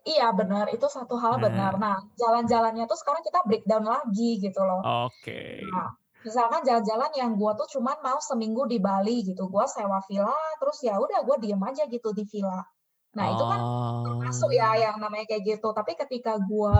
iya 0.06 0.30
benar, 0.34 0.70
itu 0.72 0.86
satu 0.86 1.14
hal 1.18 1.38
nah. 1.38 1.42
benar. 1.46 1.72
Nah 1.76 1.96
jalan-jalannya 2.16 2.84
tuh 2.86 2.98
sekarang 2.98 3.22
kita 3.22 3.40
breakdown 3.46 3.84
lagi 3.86 4.40
gitu 4.40 4.60
loh. 4.62 4.80
Oke. 5.06 5.10
Okay. 5.22 5.56
Nah, 5.68 5.90
misalkan 6.20 6.60
jalan-jalan 6.64 7.10
yang 7.16 7.32
gue 7.36 7.52
tuh 7.56 7.68
cuman 7.78 7.96
mau 8.04 8.20
seminggu 8.20 8.68
di 8.68 8.76
Bali 8.76 9.24
gitu, 9.24 9.48
gue 9.48 9.64
sewa 9.68 10.04
villa, 10.04 10.36
terus 10.60 10.78
ya 10.84 11.00
udah 11.00 11.24
gue 11.24 11.36
diem 11.40 11.62
aja 11.64 11.88
gitu 11.88 12.12
di 12.12 12.24
villa. 12.28 12.60
Nah 13.10 13.26
itu 13.26 13.42
kan 13.42 13.60
termasuk 14.06 14.50
ya 14.54 14.70
oh. 14.70 14.74
yang 14.78 14.96
namanya 15.02 15.26
kayak 15.26 15.42
gitu. 15.42 15.68
Tapi 15.74 15.98
ketika 15.98 16.38
gue 16.38 16.76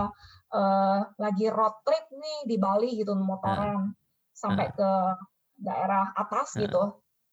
uh, 0.55 0.99
lagi 1.19 1.47
road 1.50 1.75
trip 1.83 2.07
nih 2.14 2.38
di 2.47 2.57
Bali 2.61 3.00
gitu 3.00 3.17
motoran 3.19 3.75
uh. 3.75 3.83
sampai 4.31 4.71
uh. 4.71 4.73
ke 4.76 4.90
daerah 5.59 6.12
atas 6.14 6.55
uh. 6.55 6.62
gitu, 6.62 6.83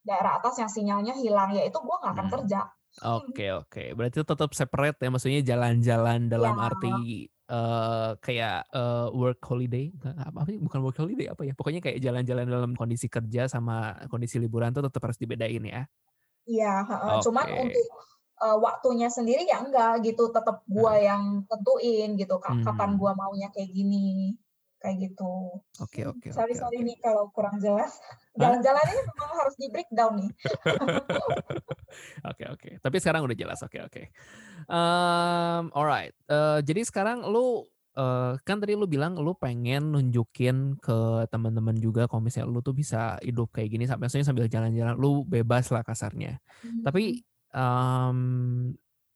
daerah 0.02 0.42
atas 0.42 0.58
yang 0.58 0.70
sinyalnya 0.72 1.14
hilang, 1.14 1.54
ya 1.54 1.62
itu 1.62 1.78
gue 1.78 1.96
nggak 2.02 2.12
akan 2.16 2.26
hmm. 2.26 2.34
kerja. 2.40 2.60
Oke 2.98 3.46
okay, 3.46 3.50
oke, 3.54 3.68
okay. 3.70 3.88
berarti 3.94 4.26
tetap 4.26 4.50
separate 4.56 4.98
ya, 4.98 5.08
maksudnya 5.12 5.40
jalan-jalan 5.46 6.26
dalam 6.26 6.58
ya. 6.58 6.66
arti 6.66 6.94
uh, 7.46 8.18
kayak 8.18 8.66
uh, 8.74 9.06
work 9.14 9.38
holiday, 9.46 9.94
apa 10.02 10.42
sih? 10.50 10.58
Bukan 10.58 10.82
work 10.82 10.98
holiday 10.98 11.30
apa 11.30 11.46
ya? 11.46 11.54
Pokoknya 11.54 11.78
kayak 11.78 12.02
jalan-jalan 12.02 12.50
dalam 12.50 12.72
kondisi 12.74 13.06
kerja 13.06 13.46
sama 13.46 13.94
kondisi 14.10 14.42
liburan 14.42 14.74
tuh 14.74 14.82
tetap 14.82 14.98
harus 15.06 15.20
dibedain 15.20 15.62
ya. 15.62 15.86
Iya, 16.48 16.74
okay. 16.88 17.28
cuman 17.28 17.46
untuk 17.60 17.86
uh, 18.40 18.56
waktunya 18.58 19.12
sendiri 19.12 19.44
ya 19.44 19.60
enggak 19.62 20.00
gitu 20.06 20.32
tetap 20.32 20.64
gua 20.64 20.96
hmm. 20.96 21.04
yang 21.04 21.22
tentuin 21.44 22.10
gitu 22.16 22.36
kapan 22.40 22.90
hmm. 22.94 22.98
gua 22.98 23.12
maunya 23.14 23.52
kayak 23.52 23.70
gini 23.70 24.34
kayak 24.78 24.96
gitu. 25.10 25.58
Oke 25.82 26.02
okay, 26.02 26.04
oke. 26.06 26.18
Okay, 26.22 26.30
sorry 26.30 26.54
okay, 26.54 26.62
sorry 26.62 26.78
okay. 26.80 26.86
nih 26.86 26.96
kalau 27.02 27.30
kurang 27.34 27.58
jelas. 27.58 27.98
Jalan-jalan 28.38 28.84
ini 28.94 29.02
memang 29.02 29.30
harus 29.34 29.54
di 29.58 29.66
breakdown 29.70 30.12
nih. 30.22 30.30
Oke 32.30 32.44
oke. 32.44 32.70
Tapi 32.84 32.96
sekarang 33.00 33.24
udah 33.24 33.32
jelas. 33.32 33.64
Oke 33.64 33.80
okay, 33.80 33.80
oke. 33.80 33.92
Okay. 33.96 34.06
Um, 34.68 35.72
alright. 35.72 36.12
Uh, 36.28 36.60
jadi 36.60 36.84
sekarang 36.84 37.24
lu 37.24 37.64
uh, 37.96 38.36
kan 38.44 38.60
tadi 38.60 38.76
lu 38.76 38.84
bilang 38.84 39.16
lu 39.16 39.32
pengen 39.34 39.96
nunjukin 39.96 40.76
ke 40.78 41.26
teman-teman 41.32 41.74
juga 41.80 42.04
kalau 42.06 42.22
misalnya 42.22 42.52
lu 42.52 42.60
tuh 42.60 42.76
bisa 42.76 43.16
hidup 43.24 43.50
kayak 43.50 43.72
gini 43.72 43.84
sampai 43.88 44.06
sambil 44.20 44.46
jalan-jalan 44.46 44.94
lu 45.00 45.24
bebas 45.24 45.72
lah 45.72 45.82
kasarnya. 45.82 46.38
Hmm. 46.60 46.84
Tapi 46.84 47.24
um, 47.56 48.18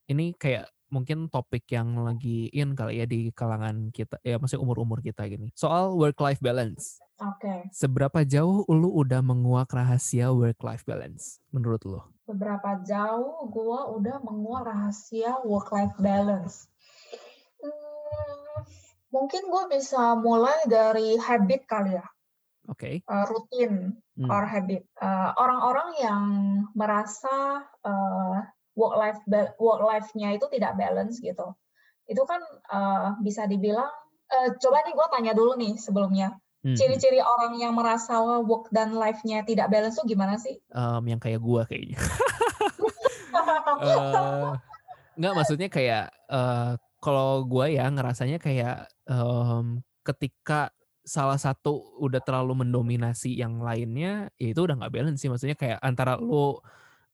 ini 0.09 0.35
kayak 0.37 0.67
mungkin 0.93 1.33
topik 1.33 1.65
yang 1.73 1.97
lagi 2.05 2.53
in 2.53 2.77
kali 2.77 3.01
ya 3.01 3.09
di 3.09 3.33
kalangan 3.33 3.89
kita 3.89 4.21
ya 4.21 4.37
masih 4.37 4.61
umur-umur 4.61 5.01
kita 5.01 5.25
gini. 5.25 5.49
Soal 5.57 5.97
work 5.97 6.21
life 6.21 6.39
balance. 6.45 7.01
Oke. 7.17 7.49
Okay. 7.49 7.61
Seberapa 7.73 8.29
jauh 8.29 8.69
lu 8.69 8.93
udah 8.93 9.25
menguak 9.25 9.73
rahasia 9.73 10.29
work 10.29 10.61
life 10.61 10.85
balance 10.85 11.41
menurut 11.49 11.81
lu? 11.89 12.01
Seberapa 12.29 12.85
jauh 12.85 13.49
gua 13.49 13.89
udah 13.97 14.21
menguak 14.21 14.69
rahasia 14.69 15.41
work 15.49 15.73
life 15.73 15.97
balance? 15.97 16.69
Hmm, 17.57 18.69
mungkin 19.09 19.49
gua 19.49 19.73
bisa 19.73 20.13
mulai 20.21 20.69
dari 20.69 21.17
habit 21.17 21.65
kali 21.65 21.97
ya. 21.97 22.07
Oke. 22.69 23.03
Okay. 23.03 23.09
Uh, 23.09 23.25
rutin 23.27 23.97
hmm. 24.21 24.31
or 24.31 24.45
habit. 24.45 24.87
Uh, 25.01 25.35
orang-orang 25.41 25.91
yang 25.99 26.25
merasa 26.77 27.67
uh, 27.83 28.39
work 28.77 28.95
life 28.97 29.21
work 29.61 29.81
life-nya 29.85 30.37
itu 30.37 30.47
tidak 30.53 30.77
balance 30.77 31.21
gitu. 31.21 31.55
Itu 32.09 32.23
kan 32.25 32.41
uh, 32.73 33.09
bisa 33.21 33.45
dibilang 33.47 33.91
uh, 34.33 34.49
coba 34.59 34.85
nih 34.85 34.95
gue 34.97 35.07
tanya 35.13 35.33
dulu 35.37 35.53
nih 35.57 35.77
sebelumnya. 35.77 36.35
Hmm. 36.63 36.79
Ciri-ciri 36.79 37.19
orang 37.19 37.59
yang 37.59 37.75
merasa 37.75 38.23
work 38.23 38.71
dan 38.71 38.95
life-nya 38.95 39.43
tidak 39.43 39.67
balance 39.67 39.99
tuh 39.99 40.07
gimana 40.07 40.39
sih? 40.39 40.63
Um, 40.71 41.03
yang 41.11 41.19
kayak 41.19 41.43
gue 41.43 41.63
kayaknya. 41.67 41.99
uh, 43.83 44.55
nggak 45.19 45.35
maksudnya 45.35 45.69
kayak 45.69 46.07
uh, 46.31 46.79
kalau 47.03 47.43
gue 47.43 47.75
ya 47.75 47.91
ngerasanya 47.91 48.39
kayak 48.39 48.87
um, 49.11 49.83
ketika 50.07 50.71
salah 51.03 51.35
satu 51.35 51.99
udah 51.99 52.23
terlalu 52.23 52.63
mendominasi 52.63 53.35
yang 53.35 53.59
lainnya, 53.59 54.31
ya 54.39 54.55
itu 54.55 54.61
udah 54.63 54.79
nggak 54.79 54.95
balance 54.95 55.19
sih. 55.19 55.27
Maksudnya 55.27 55.59
kayak 55.59 55.83
antara 55.83 56.15
lu 56.15 56.63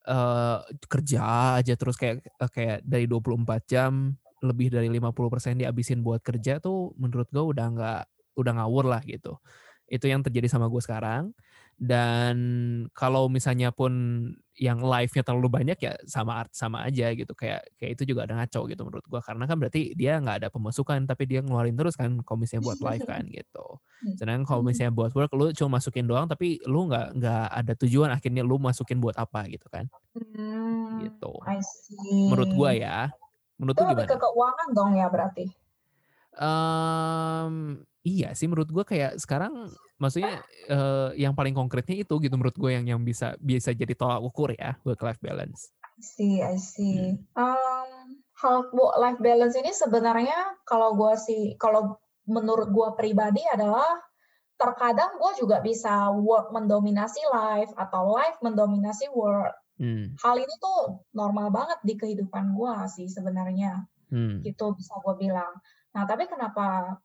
uh, 0.07 0.63
kerja 0.87 1.19
aja 1.59 1.73
terus 1.75 1.99
kayak 1.99 2.23
kayak 2.53 2.79
dari 2.85 3.09
24 3.09 3.65
jam 3.67 4.15
lebih 4.39 4.71
dari 4.71 4.87
50% 4.87 5.59
dihabisin 5.59 5.99
buat 5.99 6.23
kerja 6.23 6.63
tuh 6.63 6.95
menurut 6.95 7.27
gue 7.27 7.43
udah 7.43 7.65
nggak 7.75 8.01
udah 8.39 8.53
ngawur 8.55 8.87
lah 8.87 9.01
gitu. 9.03 9.35
Itu 9.89 10.07
yang 10.07 10.23
terjadi 10.23 10.47
sama 10.47 10.71
gue 10.71 10.79
sekarang. 10.79 11.35
Dan 11.79 12.35
kalau 12.91 13.31
misalnya 13.31 13.71
pun 13.71 13.91
yang 14.59 14.83
live-nya 14.83 15.23
terlalu 15.23 15.47
banyak 15.47 15.79
ya 15.79 15.95
sama 16.03 16.43
art 16.43 16.51
sama 16.51 16.83
aja 16.83 17.15
gitu 17.15 17.31
kayak 17.31 17.63
kayak 17.79 17.95
itu 17.95 18.11
juga 18.11 18.27
ada 18.27 18.35
ngaco 18.35 18.67
gitu 18.67 18.83
menurut 18.83 19.07
gue 19.07 19.21
karena 19.23 19.47
kan 19.47 19.55
berarti 19.55 19.95
dia 19.95 20.19
nggak 20.19 20.43
ada 20.43 20.47
pemasukan 20.51 21.07
tapi 21.07 21.23
dia 21.31 21.39
ngeluarin 21.39 21.79
terus 21.79 21.95
kan 21.95 22.19
kalau 22.27 22.43
misalnya 22.43 22.67
buat 22.67 22.79
live 22.83 23.07
kan 23.07 23.23
gitu. 23.39 23.65
Hmm. 24.03 24.15
Sedangkan 24.19 24.43
kalau 24.43 24.61
hmm. 24.61 24.75
misalnya 24.75 24.93
buat 24.93 25.15
work 25.15 25.31
lu 25.31 25.55
cuma 25.55 25.79
masukin 25.79 26.03
doang 26.03 26.27
tapi 26.27 26.59
lu 26.67 26.91
nggak 26.91 27.15
nggak 27.15 27.47
ada 27.55 27.73
tujuan 27.79 28.11
akhirnya 28.11 28.43
lu 28.43 28.59
masukin 28.59 28.99
buat 28.99 29.15
apa 29.15 29.47
gitu 29.47 29.71
kan. 29.71 29.87
Hmm, 30.11 31.07
gitu. 31.07 31.31
I 31.47 31.63
see. 31.63 32.27
Menurut 32.27 32.51
gue 32.51 32.71
ya. 32.83 33.15
Menurut 33.55 33.79
itu 33.79 33.83
lu 33.87 33.91
gimana? 33.95 34.11
ke 34.11 34.17
keuangan 34.19 34.67
dong 34.75 34.91
ya 34.99 35.07
berarti. 35.07 35.45
Um, 36.35 37.83
iya 38.03 38.35
sih 38.35 38.51
menurut 38.51 38.67
gue 38.67 38.83
kayak 38.83 39.15
sekarang 39.23 39.71
maksudnya 39.99 40.41
uh, 40.71 41.11
yang 41.13 41.35
paling 41.35 41.51
konkretnya 41.51 42.01
itu 42.01 42.15
gitu 42.23 42.33
menurut 42.39 42.55
gue 42.55 42.71
yang 42.71 42.85
yang 42.87 43.01
bisa 43.03 43.35
bisa 43.37 43.75
jadi 43.75 43.93
tolak 43.93 44.23
ukur 44.23 44.55
ya 44.55 44.79
work 44.87 45.03
life 45.03 45.19
balance. 45.19 45.75
I 45.99 46.01
see, 46.01 46.35
I 46.39 46.55
see. 46.55 47.19
Hmm. 47.35 47.43
Um, 47.59 48.23
hal 48.39 48.71
work 48.71 48.95
life 48.97 49.19
balance 49.19 49.59
ini 49.59 49.75
sebenarnya 49.75 50.63
kalau 50.63 50.95
gue 50.95 51.13
sih 51.19 51.59
kalau 51.59 51.99
menurut 52.23 52.71
gue 52.71 52.89
pribadi 52.95 53.43
adalah 53.51 53.99
terkadang 54.55 55.19
gue 55.19 55.31
juga 55.43 55.59
bisa 55.59 56.11
work 56.15 56.55
mendominasi 56.55 57.19
life 57.31 57.71
atau 57.75 58.15
life 58.15 58.39
mendominasi 58.39 59.11
work. 59.11 59.55
Hmm. 59.79 60.15
Hal 60.19 60.35
ini 60.39 60.55
tuh 60.59 61.03
normal 61.15 61.51
banget 61.51 61.79
di 61.83 61.99
kehidupan 61.99 62.55
gue 62.55 62.73
sih 62.95 63.07
sebenarnya. 63.11 63.83
Hmm. 64.11 64.39
Gitu 64.43 64.65
bisa 64.75 64.95
gue 65.03 65.15
bilang. 65.19 65.59
Nah 65.95 66.03
tapi 66.07 66.27
kenapa 66.27 66.99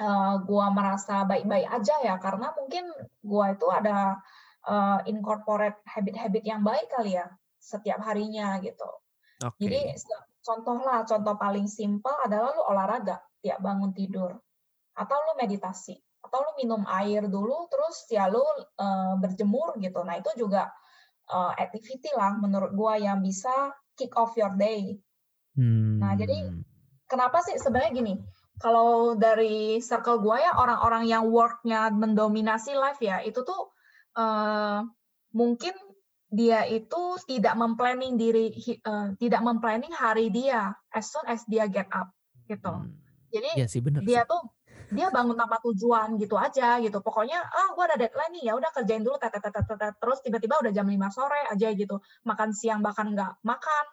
uh, 0.00 0.40
gua 0.46 0.72
merasa 0.72 1.26
baik-baik 1.28 1.68
aja 1.68 1.94
ya 2.00 2.14
karena 2.16 2.54
mungkin 2.56 2.88
gua 3.20 3.52
itu 3.52 3.66
ada 3.68 4.22
uh, 4.64 5.00
incorporate 5.04 5.82
habit-habit 5.84 6.44
yang 6.46 6.62
baik 6.64 6.88
kali 6.88 7.18
ya 7.18 7.26
setiap 7.58 8.00
harinya 8.02 8.56
gitu. 8.62 8.88
Okay. 9.42 9.58
Jadi 9.66 9.80
contoh 10.42 10.78
lah, 10.82 11.02
contoh 11.06 11.34
paling 11.38 11.66
simpel 11.66 12.14
adalah 12.22 12.54
lu 12.54 12.62
olahraga 12.70 13.22
tiap 13.42 13.58
bangun 13.58 13.90
tidur 13.94 14.38
atau 14.94 15.16
lu 15.30 15.32
meditasi 15.40 15.98
atau 16.22 16.38
lu 16.38 16.52
minum 16.62 16.82
air 16.86 17.26
dulu 17.26 17.66
terus 17.66 18.06
ya 18.06 18.30
lu 18.30 18.42
uh, 18.78 19.14
berjemur 19.18 19.74
gitu. 19.82 20.02
Nah, 20.06 20.18
itu 20.22 20.30
juga 20.38 20.70
uh, 21.30 21.52
activity 21.58 22.10
lah 22.14 22.38
menurut 22.38 22.70
gua 22.74 22.98
yang 22.98 23.18
bisa 23.22 23.74
kick 23.98 24.14
off 24.14 24.38
your 24.38 24.54
day. 24.54 24.98
Hmm. 25.58 25.98
Nah, 25.98 26.14
jadi 26.14 26.50
hmm. 26.50 26.62
kenapa 27.10 27.42
sih 27.42 27.58
sebenarnya 27.58 27.92
gini? 27.94 28.14
Kalau 28.62 29.18
dari 29.18 29.82
circle 29.82 30.22
gue 30.22 30.38
ya 30.38 30.54
orang-orang 30.54 31.10
yang 31.10 31.26
worknya 31.26 31.90
mendominasi 31.90 32.78
life 32.78 33.02
ya 33.02 33.18
itu 33.26 33.42
tuh 33.42 33.74
uh, 34.14 34.86
mungkin 35.34 35.74
dia 36.32 36.64
itu 36.64 37.18
tidak 37.28 37.58
memplanning 37.58 38.14
diri 38.16 38.54
uh, 38.86 39.12
tidak 39.18 39.42
memplanning 39.44 39.92
hari 39.92 40.30
dia 40.30 40.72
as 40.94 41.10
soon 41.10 41.26
as 41.26 41.42
dia 41.50 41.66
get 41.66 41.90
up 41.90 42.14
gitu 42.46 42.70
hmm. 42.70 42.94
jadi 43.34 43.50
ya 43.58 43.66
sih, 43.66 43.82
bener 43.82 44.00
dia 44.06 44.22
sih. 44.24 44.30
tuh 44.30 44.42
dia 44.92 45.08
bangun 45.08 45.36
tanpa 45.36 45.56
tujuan 45.64 46.20
gitu 46.20 46.36
aja 46.36 46.76
gitu 46.80 47.00
pokoknya 47.00 47.40
ah 47.40 47.68
gue 47.72 47.84
ada 47.84 47.96
deadline 47.96 48.32
nih 48.38 48.44
ya 48.48 48.52
udah 48.60 48.70
kerjain 48.76 49.00
dulu 49.00 49.16
terus 49.98 50.20
tiba-tiba 50.20 50.60
udah 50.60 50.72
jam 50.72 50.84
5 50.84 51.16
sore 51.16 51.40
aja 51.48 51.68
gitu 51.72 51.96
makan 52.28 52.52
siang 52.52 52.84
bahkan 52.84 53.08
nggak 53.12 53.40
makan 53.40 53.84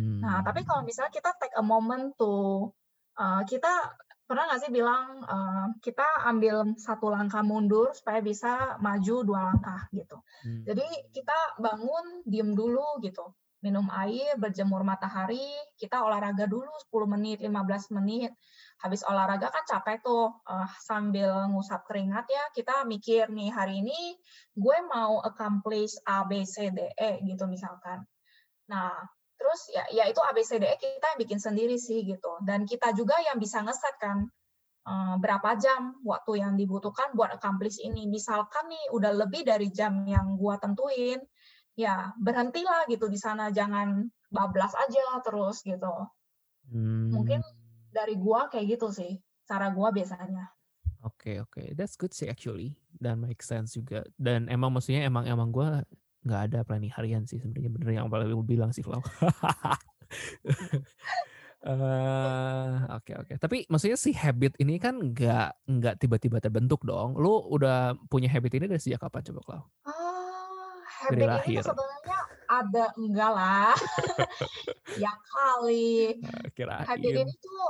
hmm. 0.00 0.20
nah 0.24 0.40
tapi 0.40 0.64
kalau 0.64 0.80
misalnya 0.82 1.12
kita 1.12 1.32
take 1.36 1.52
a 1.60 1.64
moment 1.64 2.16
tuh 2.16 2.72
uh, 3.20 3.44
kita 3.44 3.68
pernah 4.26 4.50
nggak 4.50 4.60
sih 4.66 4.72
bilang 4.74 5.22
uh, 5.22 5.66
kita 5.78 6.26
ambil 6.26 6.74
satu 6.74 7.14
langkah 7.14 7.46
mundur 7.46 7.94
supaya 7.94 8.18
bisa 8.18 8.74
maju 8.82 9.16
dua 9.22 9.40
langkah 9.54 9.86
gitu. 9.94 10.18
Hmm. 10.42 10.66
Jadi 10.66 10.86
kita 11.14 11.62
bangun, 11.62 12.26
diem 12.26 12.50
dulu 12.52 12.98
gitu. 13.06 13.30
Minum 13.62 13.86
air, 13.88 14.36
berjemur 14.36 14.82
matahari, 14.82 15.48
kita 15.80 16.04
olahraga 16.04 16.44
dulu 16.46 16.70
10 16.92 17.14
menit, 17.18 17.38
15 17.40 17.96
menit. 17.98 18.30
Habis 18.78 19.02
olahraga 19.08 19.48
kan 19.48 19.64
capek 19.64 20.04
tuh 20.04 20.28
uh, 20.44 20.70
sambil 20.84 21.48
ngusap 21.50 21.88
keringat 21.88 22.28
ya, 22.28 22.44
kita 22.52 22.84
mikir 22.84 23.32
nih 23.32 23.50
hari 23.50 23.80
ini 23.80 24.18
gue 24.54 24.78
mau 24.92 25.24
accomplish 25.24 25.96
A, 26.04 26.28
B, 26.28 26.44
C, 26.44 26.68
D, 26.70 26.94
E 26.94 27.24
gitu 27.24 27.48
misalkan. 27.48 28.04
Nah, 28.70 28.92
Terus 29.46 29.62
ya, 29.70 29.84
ya 29.94 30.04
itu 30.10 30.18
ABCDE 30.18 30.74
kita 30.74 31.06
yang 31.14 31.20
bikin 31.22 31.38
sendiri 31.38 31.78
sih 31.78 32.02
gitu. 32.02 32.42
Dan 32.42 32.66
kita 32.66 32.90
juga 32.98 33.14
yang 33.22 33.38
bisa 33.38 33.62
ngeset 33.62 33.94
kan 34.02 34.26
uh, 34.90 35.14
berapa 35.22 35.54
jam 35.54 36.02
waktu 36.02 36.42
yang 36.42 36.58
dibutuhkan 36.58 37.14
buat 37.14 37.30
accomplish 37.30 37.78
ini. 37.78 38.10
Misalkan 38.10 38.66
nih 38.66 38.90
udah 38.90 39.14
lebih 39.14 39.46
dari 39.46 39.70
jam 39.70 40.02
yang 40.02 40.34
gua 40.34 40.58
tentuin, 40.58 41.22
ya 41.78 42.10
berhentilah 42.18 42.90
gitu 42.90 43.06
di 43.06 43.22
sana. 43.22 43.54
Jangan 43.54 44.10
bablas 44.34 44.74
aja 44.74 45.22
terus 45.22 45.62
gitu. 45.62 45.94
Hmm. 46.66 47.14
Mungkin 47.14 47.38
dari 47.94 48.18
gua 48.18 48.50
kayak 48.50 48.74
gitu 48.74 48.90
sih 48.90 49.14
cara 49.46 49.70
gua 49.70 49.94
biasanya. 49.94 50.50
Oke 51.06 51.30
okay, 51.30 51.36
oke, 51.38 51.54
okay. 51.54 51.66
that's 51.78 51.94
good 51.94 52.10
sih 52.10 52.26
actually 52.26 52.74
dan 52.98 53.22
make 53.22 53.46
sense 53.46 53.78
juga. 53.78 54.02
Dan 54.18 54.50
emang 54.50 54.74
maksudnya 54.74 55.06
emang 55.06 55.22
emang 55.22 55.54
gue 55.54 55.86
nggak 56.26 56.42
ada 56.50 56.58
planning 56.66 56.90
harian 56.90 57.22
sih 57.22 57.38
sebenarnya 57.38 57.70
bener 57.70 57.88
yang 58.02 58.10
paling 58.10 58.28
bilang 58.42 58.74
sih 58.74 58.82
Flau. 58.82 59.00
Eh, 61.66 62.74
oke 62.94 63.12
oke. 63.26 63.34
Tapi 63.42 63.66
maksudnya 63.66 63.98
si 63.98 64.14
habit 64.14 64.54
ini 64.62 64.78
kan 64.78 65.02
nggak 65.02 65.66
nggak 65.66 65.94
tiba-tiba 65.98 66.38
terbentuk 66.38 66.86
dong. 66.86 67.18
Lu 67.18 67.42
udah 67.42 67.98
punya 68.06 68.30
habit 68.30 68.54
ini 68.54 68.70
dari 68.70 68.78
sejak 68.78 69.02
kapan 69.02 69.26
coba 69.26 69.40
Klau? 69.42 69.62
Uh, 69.82 70.78
habit 70.86 71.26
dari 71.26 71.58
ini 71.58 71.66
sebenarnya 71.66 72.18
ada 72.46 72.84
enggak 72.94 73.30
lah. 73.34 73.74
ya 75.02 75.10
kali. 75.26 76.22
Nah, 76.22 76.86
habit 76.86 77.12
ini 77.26 77.34
tuh 77.34 77.66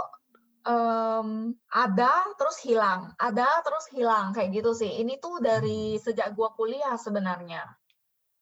um, 0.69 1.29
ada 1.73 2.13
terus 2.37 2.61
hilang, 2.61 3.17
ada 3.17 3.49
terus 3.65 3.89
hilang 3.97 4.37
kayak 4.37 4.61
gitu 4.61 4.77
sih. 4.77 4.93
Ini 5.01 5.17
tuh 5.25 5.41
dari 5.41 5.97
hmm. 5.97 6.03
sejak 6.05 6.37
gua 6.37 6.53
kuliah 6.53 7.01
sebenarnya. 7.01 7.65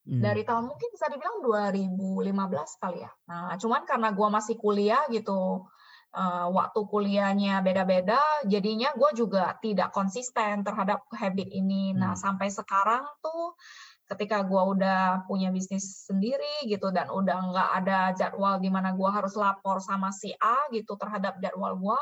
Hmm. 0.05 0.21
Dari 0.21 0.45
tahun 0.45 0.69
mungkin 0.69 0.89
bisa 0.93 1.09
dibilang 1.09 1.41
2015 1.41 2.83
kali 2.83 2.99
ya. 3.01 3.13
Nah, 3.29 3.57
cuman 3.57 3.83
karena 3.89 4.13
gue 4.13 4.29
masih 4.29 4.57
kuliah 4.61 5.01
gitu, 5.09 5.65
uh, 6.13 6.47
waktu 6.53 6.81
kuliahnya 6.85 7.65
beda-beda, 7.65 8.21
jadinya 8.45 8.93
gue 8.93 9.11
juga 9.17 9.57
tidak 9.65 9.97
konsisten 9.97 10.61
terhadap 10.61 11.09
habit 11.09 11.49
ini. 11.49 11.97
Nah, 11.97 12.13
hmm. 12.13 12.21
sampai 12.21 12.53
sekarang 12.53 13.05
tuh 13.25 13.57
ketika 14.05 14.45
gue 14.45 14.63
udah 14.77 15.25
punya 15.25 15.49
bisnis 15.49 16.05
sendiri 16.05 16.69
gitu 16.69 16.93
dan 16.93 17.09
udah 17.09 17.41
nggak 17.49 17.71
ada 17.81 18.13
jadwal 18.13 18.61
di 18.61 18.69
mana 18.69 18.93
gue 18.93 19.09
harus 19.09 19.33
lapor 19.33 19.81
sama 19.81 20.13
si 20.13 20.29
A 20.37 20.69
gitu 20.69 21.01
terhadap 21.01 21.41
jadwal 21.41 21.81
gue, 21.81 21.99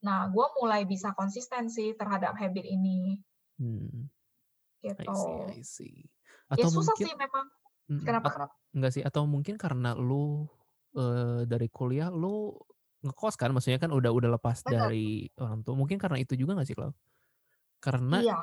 Nah, 0.00 0.32
gue 0.32 0.46
mulai 0.60 0.88
bisa 0.88 1.12
konsisten 1.12 1.68
sih 1.68 1.92
terhadap 1.92 2.32
habit 2.36 2.64
ini. 2.64 3.20
Hmm. 3.60 4.08
Gitu. 4.80 5.04
I 5.04 5.12
see, 5.12 5.40
I 5.52 5.60
see. 5.60 5.96
Ya 6.50 6.66
atau 6.66 6.68
ya 6.68 6.74
susah 6.74 6.94
mungkin, 6.98 7.06
sih 7.06 7.14
memang. 7.14 7.46
Kenapa? 8.02 8.28
Kenapa? 8.34 8.54
Enggak 8.74 8.92
sih, 8.94 9.02
atau 9.02 9.22
mungkin 9.26 9.54
karena 9.54 9.94
lu 9.94 10.46
uh, 10.94 11.42
dari 11.46 11.70
kuliah 11.70 12.10
lu 12.10 12.54
ngekos 13.06 13.34
kan, 13.38 13.54
maksudnya 13.54 13.78
kan 13.78 13.90
udah 13.94 14.10
udah 14.10 14.30
lepas 14.34 14.62
dari 14.66 15.30
orang 15.38 15.62
tua. 15.62 15.74
Mungkin 15.78 15.96
karena 15.96 16.18
itu 16.20 16.36
juga 16.36 16.58
gak 16.58 16.68
sih, 16.68 16.76
Klau? 16.76 16.92
Karena 17.80 18.18
iya. 18.20 18.38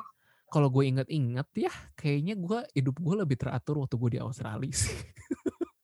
kalau 0.50 0.72
gue 0.74 0.88
inget-inget 0.88 1.48
ya, 1.56 1.74
kayaknya 1.94 2.34
gue 2.36 2.60
hidup 2.74 2.96
gue 2.98 3.16
lebih 3.22 3.38
teratur 3.38 3.84
waktu 3.84 3.96
gue 3.96 4.10
di 4.18 4.20
Australia 4.20 4.74
sih. 4.74 4.92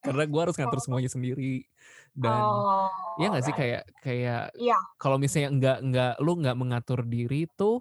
karena 0.04 0.28
gue 0.28 0.40
harus 0.44 0.56
ngatur 0.60 0.78
oh. 0.78 0.84
semuanya 0.84 1.10
sendiri 1.10 1.64
dan 2.12 2.40
oh, 2.44 2.92
ya 3.16 3.32
nggak 3.32 3.44
sih 3.48 3.54
kayak 3.56 3.82
kayak 4.04 4.52
yeah. 4.60 4.78
kalau 5.00 5.16
misalnya 5.16 5.50
nggak 5.56 5.78
nggak 5.80 6.14
lu 6.20 6.32
nggak 6.44 6.56
mengatur 6.60 7.00
diri 7.08 7.48
tuh 7.56 7.80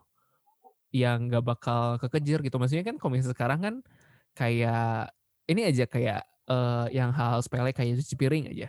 yang 0.96 1.28
nggak 1.28 1.44
bakal 1.44 2.00
kekejar 2.00 2.40
gitu 2.40 2.56
maksudnya 2.56 2.88
kan 2.88 2.96
komisi 2.96 3.28
sekarang 3.28 3.60
kan 3.60 3.76
kayak 4.34 5.14
ini 5.50 5.62
aja 5.70 5.86
kayak 5.86 6.22
uh, 6.50 6.90
yang 6.90 7.14
hal-hal 7.14 7.42
sepele 7.42 7.72
kayak 7.72 8.02
cuci 8.02 8.16
piring 8.18 8.46
aja 8.50 8.68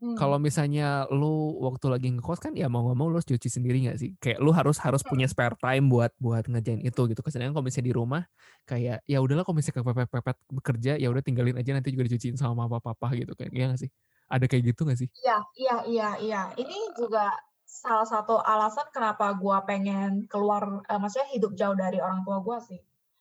Hmm. 0.00 0.16
Kalau 0.16 0.40
misalnya 0.40 1.04
lu 1.12 1.60
waktu 1.60 1.92
lagi 1.92 2.08
ngekos 2.08 2.40
kan 2.40 2.56
ya 2.56 2.72
mau 2.72 2.88
nggak 2.88 2.96
mau 2.96 3.12
lu 3.12 3.20
harus 3.20 3.28
cuci 3.28 3.52
sendiri 3.52 3.84
nggak 3.84 3.98
sih? 4.00 4.16
Kayak 4.16 4.40
lu 4.40 4.48
harus 4.48 4.80
harus 4.80 5.04
punya 5.04 5.28
hmm. 5.28 5.36
spare 5.36 5.56
time 5.60 5.92
buat 5.92 6.08
buat 6.16 6.48
ngejain 6.48 6.80
itu 6.80 7.00
gitu. 7.04 7.20
Kesannya 7.20 7.52
kalau 7.52 7.60
misalnya 7.60 7.92
di 7.92 7.94
rumah 7.94 8.22
kayak 8.64 9.04
ya 9.04 9.20
udahlah 9.20 9.44
kalau 9.44 9.60
misalnya 9.60 9.84
kepepet 9.84 10.08
pepet 10.08 10.36
bekerja 10.48 10.92
ya 10.96 11.12
udah 11.12 11.20
tinggalin 11.20 11.52
aja 11.60 11.76
nanti 11.76 11.92
juga 11.92 12.08
dicuciin 12.08 12.40
sama 12.40 12.64
mama 12.64 12.80
papa 12.80 13.12
gitu 13.12 13.36
kayak 13.36 13.52
ya 13.52 13.68
nggak 13.68 13.80
sih? 13.84 13.92
Ada 14.32 14.44
kayak 14.48 14.62
gitu 14.72 14.80
nggak 14.88 14.98
sih? 15.04 15.08
Iya 15.20 15.36
iya 15.60 15.76
iya 15.84 16.08
iya. 16.24 16.42
Ini 16.56 16.96
juga 16.96 17.28
salah 17.68 18.08
satu 18.08 18.40
alasan 18.40 18.88
kenapa 18.96 19.36
gua 19.36 19.68
pengen 19.68 20.24
keluar, 20.32 20.80
uh, 20.80 20.96
maksudnya 20.96 21.28
hidup 21.36 21.52
jauh 21.60 21.76
dari 21.76 22.00
orang 22.00 22.24
tua 22.24 22.40
gua 22.40 22.56
sih. 22.56 22.80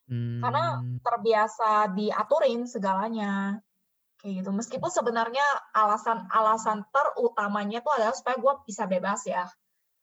Hmm. 0.09 0.41
Karena 0.41 0.81
terbiasa 1.05 1.93
diaturin 1.93 2.65
segalanya 2.65 3.61
kayak 4.19 4.43
gitu 4.43 4.51
meskipun 4.51 4.91
sebenarnya 4.91 5.43
alasan-alasan 5.71 6.83
terutamanya 6.91 7.79
itu 7.79 7.91
adalah 7.95 8.11
supaya 8.11 8.35
gue 8.35 8.53
bisa 8.67 8.83
bebas 8.83 9.23
ya 9.23 9.47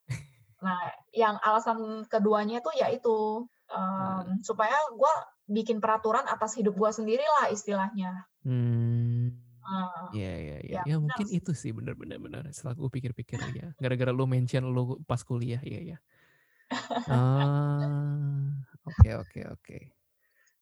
nah 0.65 0.89
yang 1.13 1.37
alasan 1.45 2.01
keduanya 2.09 2.65
itu 2.65 2.71
yaitu 2.81 3.45
um, 3.69 3.77
hmm. 3.77 4.41
supaya 4.41 4.73
gue 4.89 5.13
bikin 5.47 5.77
peraturan 5.77 6.25
atas 6.25 6.57
hidup 6.57 6.73
gue 6.73 6.89
sendiri 6.89 7.23
lah 7.39 7.53
istilahnya 7.53 8.25
hmm. 8.41 9.45
Uh, 9.67 10.07
ya 10.15 10.31
ya 10.31 10.57
ya. 10.63 10.79
Ya, 10.87 10.87
ya 10.87 10.95
mungkin 10.95 11.27
itu 11.27 11.51
sih 11.51 11.75
benar-benar 11.75 12.23
benar. 12.23 12.47
Setelah 12.55 12.79
gue 12.79 12.87
pikir-pikir 12.87 13.35
ya. 13.51 13.75
Gara-gara 13.75 14.15
lu 14.15 14.23
mention 14.23 14.63
lu 14.63 14.95
pas 15.03 15.19
kuliah 15.27 15.59
ya 15.59 15.83
ya. 15.83 15.97
Oke 18.87 19.11
oke 19.11 19.41
oke. 19.51 19.96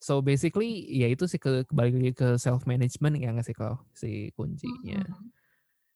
So 0.06 0.22
basically 0.22 0.86
ya 0.86 1.10
itu 1.10 1.26
sih 1.26 1.42
ke 1.42 1.66
kembali 1.66 1.90
lagi 1.98 2.14
ke 2.14 2.28
self 2.38 2.70
management 2.70 3.18
ya 3.18 3.34
nggak 3.34 3.42
sih 3.50 3.58
kalau 3.58 3.82
si 3.90 4.30
kuncinya. 4.38 5.02
Mm-hmm. 5.02 5.30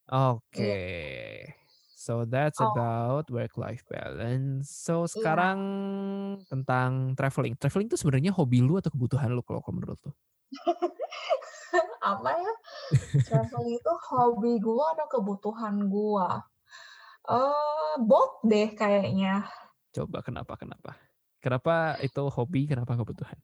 Oke. 0.09 0.49
Okay. 0.49 1.45
Yeah. 1.45 1.53
So 1.93 2.25
that's 2.25 2.57
oh. 2.57 2.73
about 2.73 3.29
work 3.29 3.53
life 3.61 3.85
balance. 3.85 4.73
So 4.73 5.05
iya. 5.05 5.13
sekarang 5.13 5.59
yeah. 5.61 6.49
tentang 6.49 7.13
traveling. 7.13 7.53
Traveling 7.61 7.85
itu 7.85 8.01
sebenarnya 8.01 8.33
hobi 8.33 8.65
lu 8.65 8.81
atau 8.81 8.89
kebutuhan 8.89 9.29
lu 9.29 9.45
kalau 9.45 9.61
menurut 9.69 10.01
lu? 10.01 10.11
Apa 12.09 12.33
ya? 12.33 12.53
traveling 13.29 13.77
itu 13.77 13.93
hobi 14.09 14.57
gua 14.57 14.97
atau 14.97 15.21
kebutuhan 15.21 15.85
gua? 15.85 16.49
Uh, 17.29 18.01
both 18.01 18.41
deh 18.41 18.73
kayaknya. 18.73 19.45
Coba 19.93 20.25
kenapa 20.25 20.57
kenapa? 20.57 20.97
Kenapa 21.45 22.01
itu 22.01 22.25
hobi, 22.33 22.65
kenapa 22.65 22.97
kebutuhan? 22.97 23.37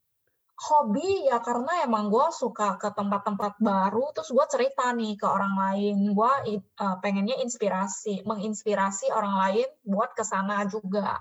Hobi 0.56 1.28
ya 1.28 1.44
karena 1.44 1.84
emang 1.84 2.08
gue 2.08 2.32
suka 2.32 2.80
ke 2.80 2.88
tempat-tempat 2.96 3.60
baru, 3.60 4.16
terus 4.16 4.32
gue 4.32 4.46
cerita 4.48 4.88
nih 4.96 5.20
ke 5.20 5.28
orang 5.28 5.52
lain. 5.52 6.16
Gue 6.16 6.32
uh, 6.80 6.96
pengennya 7.04 7.36
inspirasi, 7.44 8.24
menginspirasi 8.24 9.12
orang 9.12 9.36
lain 9.36 9.68
buat 9.84 10.16
ke 10.16 10.24
sana 10.24 10.64
juga. 10.64 11.20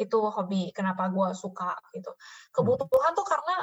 Itu 0.00 0.24
hobi, 0.32 0.72
kenapa 0.72 1.12
gue 1.12 1.28
suka 1.36 1.76
gitu. 1.92 2.08
Kebutuhan 2.56 3.12
tuh 3.12 3.26
karena 3.28 3.56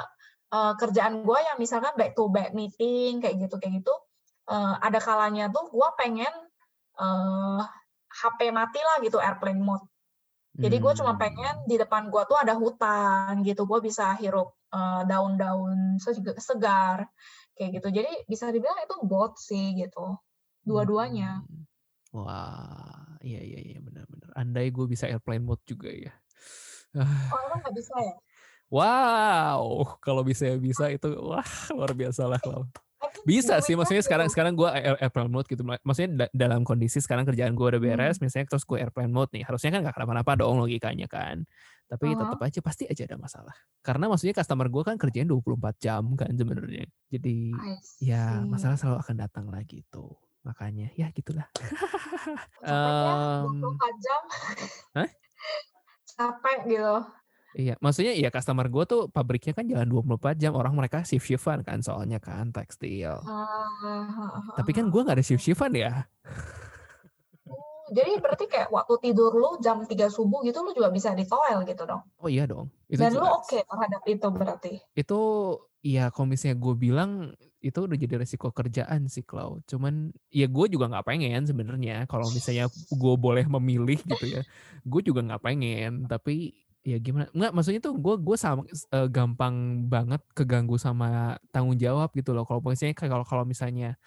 uh, 0.54 0.72
kerjaan 0.78 1.26
gue 1.26 1.38
yang 1.42 1.58
misalkan 1.58 1.98
back 1.98 2.14
to 2.14 2.30
back 2.30 2.54
meeting 2.54 3.18
kayak 3.18 3.42
gitu 3.42 3.58
kayak 3.58 3.82
gitu. 3.82 3.94
Uh, 4.46 4.78
ada 4.78 5.02
kalanya 5.02 5.50
tuh 5.50 5.66
gue 5.66 5.88
pengen 5.98 6.30
uh, 7.02 7.66
HP 8.06 8.54
mati 8.54 8.78
lah 8.78 9.02
gitu 9.02 9.18
airplane 9.18 9.58
mode. 9.58 9.82
Jadi 10.58 10.78
gue 10.82 10.92
cuma 10.98 11.14
pengen 11.14 11.70
di 11.70 11.78
depan 11.78 12.10
gue 12.10 12.22
tuh 12.26 12.34
ada 12.34 12.58
hutan 12.58 13.46
gitu, 13.46 13.62
gue 13.62 13.78
bisa 13.78 14.10
hirup 14.18 14.57
daun-daun 15.08 15.96
segar 16.38 17.08
kayak 17.56 17.80
gitu. 17.80 17.88
Jadi 17.90 18.12
bisa 18.28 18.48
dibilang 18.52 18.78
itu 18.84 18.96
bot 19.02 19.34
sih 19.40 19.74
gitu. 19.76 20.16
Dua-duanya. 20.62 21.42
Hmm. 21.42 21.64
Wah, 22.08 23.20
iya 23.20 23.44
iya 23.44 23.60
iya 23.60 23.78
benar-benar. 23.84 24.32
Andai 24.32 24.72
gue 24.72 24.88
bisa 24.88 25.04
airplane 25.04 25.44
mode 25.44 25.60
juga 25.68 25.92
ya. 25.92 26.12
Oh, 26.96 27.40
emang 27.48 27.60
nggak 27.60 27.76
bisa 27.76 27.92
ya? 28.00 28.16
Wow, 28.68 29.96
kalau 30.04 30.24
bisa 30.24 30.44
ya 30.48 30.56
bisa 30.60 30.92
itu 30.92 31.08
wah 31.20 31.44
luar 31.72 31.92
biasa 31.96 32.28
lah 32.28 32.40
kalau 32.40 32.68
bisa 33.22 33.58
sih 33.64 33.74
maksudnya 33.74 34.02
sekarang 34.04 34.28
sekarang 34.30 34.52
gue 34.54 34.68
airplane 35.00 35.30
mode 35.32 35.48
gitu. 35.48 35.62
Maksudnya 35.64 36.28
dalam 36.30 36.62
kondisi 36.62 36.98
sekarang 37.02 37.24
kerjaan 37.24 37.54
gue 37.56 37.66
udah 37.66 37.80
beres 37.80 38.18
hmm. 38.18 38.28
misalnya 38.28 38.46
terus 38.50 38.64
gue 38.66 38.78
airplane 38.78 39.10
mode 39.10 39.32
nih. 39.34 39.46
Harusnya 39.46 39.74
kan 39.74 39.80
gak 39.86 39.94
kenapa-napa 39.96 40.38
dong 40.38 40.60
logikanya 40.60 41.06
kan. 41.10 41.42
Tapi 41.88 42.12
uh-huh. 42.12 42.20
tetap 42.20 42.40
aja 42.44 42.60
pasti 42.60 42.84
aja 42.84 43.02
ada 43.08 43.16
masalah. 43.16 43.56
Karena 43.80 44.12
maksudnya 44.12 44.36
customer 44.36 44.68
gue 44.68 44.82
kan 44.84 44.96
kerjanya 45.00 45.32
24 45.32 45.82
jam 45.82 46.04
kan 46.14 46.30
sebenarnya. 46.36 46.84
Jadi 47.08 47.36
ya 48.04 48.44
masalah 48.44 48.76
selalu 48.76 48.98
akan 49.00 49.16
datang 49.16 49.46
lagi 49.48 49.82
tuh 49.88 50.12
makanya 50.46 50.88
ya 50.94 51.08
gitulah. 51.12 51.48
Um, 52.60 53.62
ya 53.62 53.72
24 53.72 54.04
jam. 54.04 54.22
Hah? 55.00 55.08
capek 56.18 56.58
gitu 56.66 56.94
Iya, 57.56 57.80
maksudnya 57.80 58.12
ya 58.12 58.28
customer 58.28 58.68
gue 58.68 58.84
tuh 58.84 59.02
pabriknya 59.08 59.56
kan 59.56 59.64
jalan 59.64 59.88
24 59.88 60.36
jam. 60.36 60.52
Orang 60.52 60.76
mereka 60.76 61.00
shift-shiftan 61.00 61.64
kan 61.64 61.80
soalnya 61.80 62.20
kan 62.20 62.52
tekstil. 62.52 63.24
Uh, 63.24 64.52
Tapi 64.52 64.70
kan 64.76 64.92
gue 64.92 65.00
gak 65.00 65.16
ada 65.16 65.24
shift-shiftan 65.24 65.72
ya. 65.72 66.04
Jadi 67.88 68.20
berarti 68.20 68.44
kayak 68.44 68.68
waktu 68.68 68.94
tidur 69.00 69.32
lu 69.32 69.56
jam 69.64 69.80
3 69.80 69.88
subuh 70.12 70.44
gitu 70.44 70.60
lu 70.60 70.76
juga 70.76 70.92
bisa 70.92 71.16
di 71.16 71.24
toel 71.24 71.64
gitu 71.64 71.88
dong? 71.88 72.04
Oh 72.20 72.28
iya 72.28 72.44
dong. 72.44 72.68
Itu 72.84 73.00
Dan 73.00 73.16
jelas. 73.16 73.24
lu 73.24 73.28
oke 73.32 73.48
okay 73.48 73.60
terhadap 73.64 74.02
itu 74.04 74.26
berarti? 74.28 74.72
Itu 74.92 75.20
ya 75.80 76.12
kalau 76.12 76.28
misalnya 76.28 76.60
gue 76.60 76.74
bilang 76.76 77.32
itu 77.64 77.78
udah 77.80 77.96
jadi 77.96 78.20
resiko 78.20 78.52
kerjaan 78.52 79.08
sih 79.08 79.24
Klau. 79.24 79.64
Cuman 79.64 80.12
ya 80.28 80.44
gue 80.46 80.66
juga 80.68 80.92
nggak 80.92 81.06
pengen 81.08 81.48
sebenarnya 81.48 82.04
kalau 82.06 82.28
misalnya 82.28 82.68
gue 82.92 83.14
boleh 83.16 83.48
memilih 83.48 83.98
gitu 84.04 84.26
ya. 84.36 84.42
gue 84.84 85.00
juga 85.00 85.24
nggak 85.24 85.42
pengen. 85.42 86.04
Tapi 86.04 86.67
ya 86.88 86.98
gimana? 86.98 87.28
Nggak 87.36 87.52
maksudnya 87.52 87.80
tuh 87.84 87.94
gue 88.00 88.14
gue 88.16 88.36
sama 88.40 88.64
uh, 88.64 89.08
gampang 89.12 89.84
banget 89.86 90.22
keganggu 90.32 90.80
sama 90.80 91.36
tanggung 91.52 91.76
jawab 91.76 92.08
gitu 92.16 92.32
loh. 92.32 92.48
Kalau 92.48 92.64
misalnya 92.64 92.96
kalau 92.96 93.26
kalau 93.28 93.44
misalnya 93.44 94.00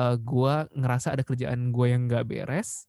uh, 0.00 0.16
gue 0.16 0.54
ngerasa 0.72 1.12
ada 1.12 1.22
kerjaan 1.22 1.70
gue 1.70 1.86
yang 1.92 2.08
nggak 2.08 2.24
beres, 2.24 2.88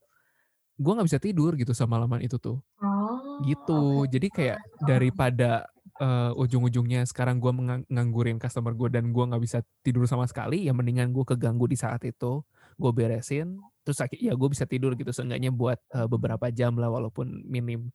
gue 0.74 0.92
nggak 0.92 1.08
bisa 1.08 1.22
tidur 1.22 1.54
gitu 1.54 1.72
sama 1.72 2.02
laman 2.02 2.26
itu 2.26 2.42
tuh 2.42 2.58
oh, 2.82 3.40
gitu 3.46 4.04
okay. 4.04 4.10
jadi 4.18 4.28
kayak 4.34 4.60
daripada 4.82 5.70
uh, 6.02 6.34
ujung-ujungnya 6.34 7.06
sekarang 7.06 7.38
gue 7.38 7.52
menganggurin 7.54 8.42
customer 8.42 8.74
gue 8.74 8.90
dan 8.90 9.14
gue 9.14 9.24
nggak 9.24 9.44
bisa 9.44 9.62
tidur 9.86 10.10
sama 10.10 10.26
sekali 10.26 10.66
ya 10.66 10.74
mendingan 10.74 11.14
gue 11.14 11.22
keganggu 11.22 11.70
di 11.70 11.78
saat 11.78 12.02
itu 12.02 12.42
gue 12.74 12.92
beresin 12.92 13.62
terus 13.86 14.02
ya 14.18 14.34
gue 14.34 14.50
bisa 14.50 14.66
tidur 14.66 14.98
gitu 14.98 15.14
seenggaknya 15.14 15.54
buat 15.54 15.78
uh, 15.94 16.10
beberapa 16.10 16.50
jam 16.50 16.74
lah 16.82 16.90
walaupun 16.90 17.46
minim 17.46 17.94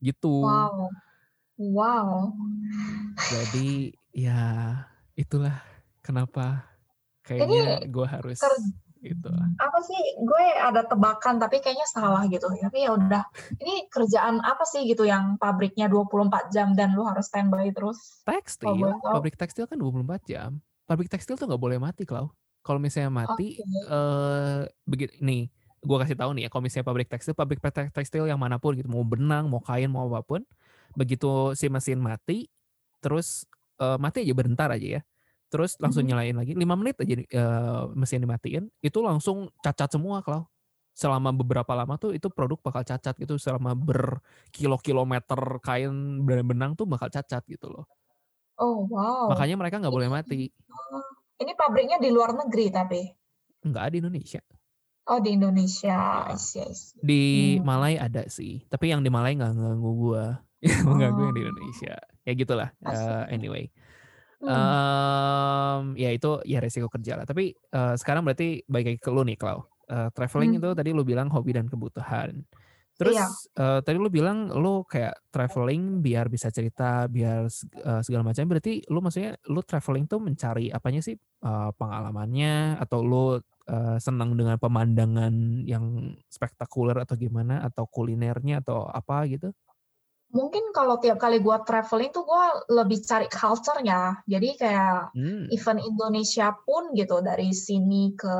gitu 0.00 0.42
wow 0.42 0.88
wow 1.60 2.32
jadi 3.30 3.94
ya 4.16 4.40
itulah 5.14 5.56
kenapa 6.00 6.64
kayaknya 7.22 7.86
gue 7.86 8.06
harus 8.08 8.40
gitu. 9.00 9.32
Apa 9.56 9.78
sih 9.80 10.00
gue 10.20 10.44
ada 10.60 10.84
tebakan 10.84 11.40
tapi 11.40 11.58
kayaknya 11.64 11.88
salah 11.88 12.28
gitu. 12.28 12.46
Tapi 12.52 12.84
ya 12.84 12.92
udah. 12.94 13.24
Ini 13.56 13.88
kerjaan 13.88 14.44
apa 14.44 14.64
sih 14.68 14.84
gitu 14.84 15.08
yang 15.08 15.40
pabriknya 15.40 15.88
24 15.88 16.52
jam 16.52 16.76
dan 16.76 16.92
lu 16.92 17.04
harus 17.08 17.26
standby 17.26 17.72
terus? 17.72 18.22
Tekstil. 18.28 19.00
Pabrik 19.00 19.40
tekstil 19.40 19.64
kan 19.66 19.80
24 19.80 20.20
jam. 20.28 20.60
Pabrik 20.84 21.08
tekstil 21.08 21.40
tuh 21.40 21.48
nggak 21.48 21.62
boleh 21.62 21.78
mati, 21.80 22.04
Klau. 22.04 22.28
Kalau 22.60 22.76
misalnya 22.76 23.08
mati 23.08 23.56
okay. 23.56 23.64
eh 23.88 23.96
uh, 23.96 24.60
begitu 24.84 25.16
nih, 25.24 25.48
gue 25.80 25.96
kasih 25.96 26.16
tahu 26.16 26.36
nih 26.36 26.46
ya, 26.46 26.48
kalau 26.52 26.62
misalnya 26.64 26.86
pabrik 26.86 27.08
tekstil, 27.08 27.32
pabrik 27.32 27.60
tekstil 27.96 28.28
yang 28.28 28.36
mana 28.36 28.60
pun 28.60 28.76
gitu, 28.76 28.88
mau 28.88 29.04
benang, 29.04 29.48
mau 29.48 29.64
kain, 29.64 29.88
mau 29.88 30.08
apa 30.12 30.20
pun, 30.20 30.44
begitu 30.92 31.56
si 31.56 31.72
mesin 31.72 31.98
mati, 32.00 32.52
terus 33.00 33.48
uh, 33.80 33.96
mati 33.96 34.22
aja 34.22 34.34
bentar 34.36 34.68
aja 34.68 35.00
ya 35.00 35.02
terus 35.50 35.74
langsung 35.82 36.06
mm-hmm. 36.06 36.14
nyalain 36.14 36.36
lagi 36.38 36.52
5 36.54 36.78
menit 36.78 36.96
aja 37.02 37.14
uh, 37.42 37.82
mesin 37.98 38.22
dimatiin 38.22 38.64
itu 38.86 38.98
langsung 39.02 39.50
cacat 39.58 39.90
semua 39.90 40.22
kalau 40.22 40.46
selama 40.94 41.34
beberapa 41.34 41.74
lama 41.74 41.98
tuh 41.98 42.14
itu 42.14 42.30
produk 42.30 42.60
bakal 42.62 42.86
cacat 42.86 43.14
gitu 43.18 43.34
selama 43.34 43.74
berkilo-kilometer 43.74 45.58
kain 45.64 46.22
benang 46.22 46.76
tuh 46.76 46.84
bakal 46.84 47.08
cacat 47.08 47.40
gitu 47.48 47.72
loh. 47.72 47.88
Oh 48.60 48.84
wow. 48.84 49.32
Makanya 49.32 49.56
mereka 49.56 49.80
nggak 49.80 49.94
boleh 49.96 50.12
mati. 50.12 50.52
Ini 51.40 51.52
pabriknya 51.56 51.96
di 51.96 52.12
luar 52.12 52.36
negeri 52.36 52.68
tapi? 52.68 53.00
Enggak 53.64 53.96
di 53.96 54.04
Indonesia. 54.04 54.42
Oh 55.08 55.18
di 55.18 55.32
Indonesia, 55.34 56.28
I 56.28 56.36
see. 56.36 56.66
Di 57.00 57.22
hmm. 57.56 57.64
Malai 57.64 57.96
ada 57.96 58.28
sih, 58.28 58.62
tapi 58.68 58.92
yang 58.92 59.00
di 59.00 59.08
Malai 59.08 59.34
nggak 59.34 59.56
ganggu 59.56 59.92
gua, 59.96 60.38
yang 60.64 60.84
oh. 60.86 60.94
mengganggu 60.94 61.20
yang 61.30 61.34
di 61.34 61.42
Indonesia. 61.48 61.94
Ya 62.28 62.32
gitulah. 62.36 62.68
Uh, 62.84 63.24
anyway, 63.32 63.72
hmm. 64.44 64.48
um, 64.48 65.82
ya 65.96 66.12
itu 66.12 66.44
ya 66.44 66.60
resiko 66.60 66.92
kerja 66.92 67.16
lah. 67.16 67.24
Tapi 67.24 67.56
uh, 67.72 67.96
sekarang 67.96 68.22
berarti 68.22 68.62
baik 68.68 68.86
lagi 68.94 69.00
ke 69.00 69.10
lu 69.10 69.24
nih, 69.24 69.40
Klau. 69.40 69.64
Uh, 69.90 70.06
traveling 70.14 70.54
hmm. 70.54 70.60
itu 70.62 70.68
tadi 70.78 70.90
lu 70.94 71.02
bilang 71.02 71.26
hobi 71.32 71.56
dan 71.56 71.66
kebutuhan. 71.66 72.46
Terus 73.00 73.16
iya. 73.16 73.26
uh, 73.56 73.80
tadi 73.80 73.96
lu 73.96 74.12
bilang 74.12 74.52
lu 74.52 74.84
kayak 74.84 75.32
traveling 75.32 76.04
biar 76.04 76.28
bisa 76.28 76.52
cerita, 76.52 77.08
biar 77.08 77.48
uh, 77.80 78.04
segala 78.04 78.28
macam. 78.28 78.44
Berarti 78.44 78.84
lu 78.92 79.00
maksudnya 79.00 79.40
lu 79.48 79.64
traveling 79.64 80.04
tuh 80.04 80.20
mencari 80.20 80.68
apanya 80.68 81.00
sih? 81.00 81.16
Uh, 81.40 81.72
pengalamannya 81.80 82.76
atau 82.76 83.00
lu 83.00 83.40
uh, 83.70 83.96
senang 84.02 84.34
dengan 84.34 84.58
pemandangan 84.58 85.62
yang 85.62 86.18
spektakuler 86.26 86.98
atau 86.98 87.14
gimana 87.14 87.62
atau 87.62 87.86
kulinernya 87.86 88.58
atau 88.66 88.90
apa 88.90 89.30
gitu? 89.30 89.54
Mungkin 90.30 90.70
kalau 90.70 91.02
tiap 91.02 91.18
kali 91.18 91.42
gue 91.42 91.56
traveling 91.66 92.14
tuh 92.14 92.22
gue 92.22 92.44
lebih 92.70 93.02
cari 93.02 93.26
culture-nya. 93.26 94.22
Jadi 94.30 94.48
kayak 94.62 95.10
hmm. 95.10 95.50
event 95.50 95.82
Indonesia 95.82 96.54
pun 96.54 96.94
gitu 96.94 97.18
dari 97.18 97.50
sini 97.50 98.14
ke 98.14 98.36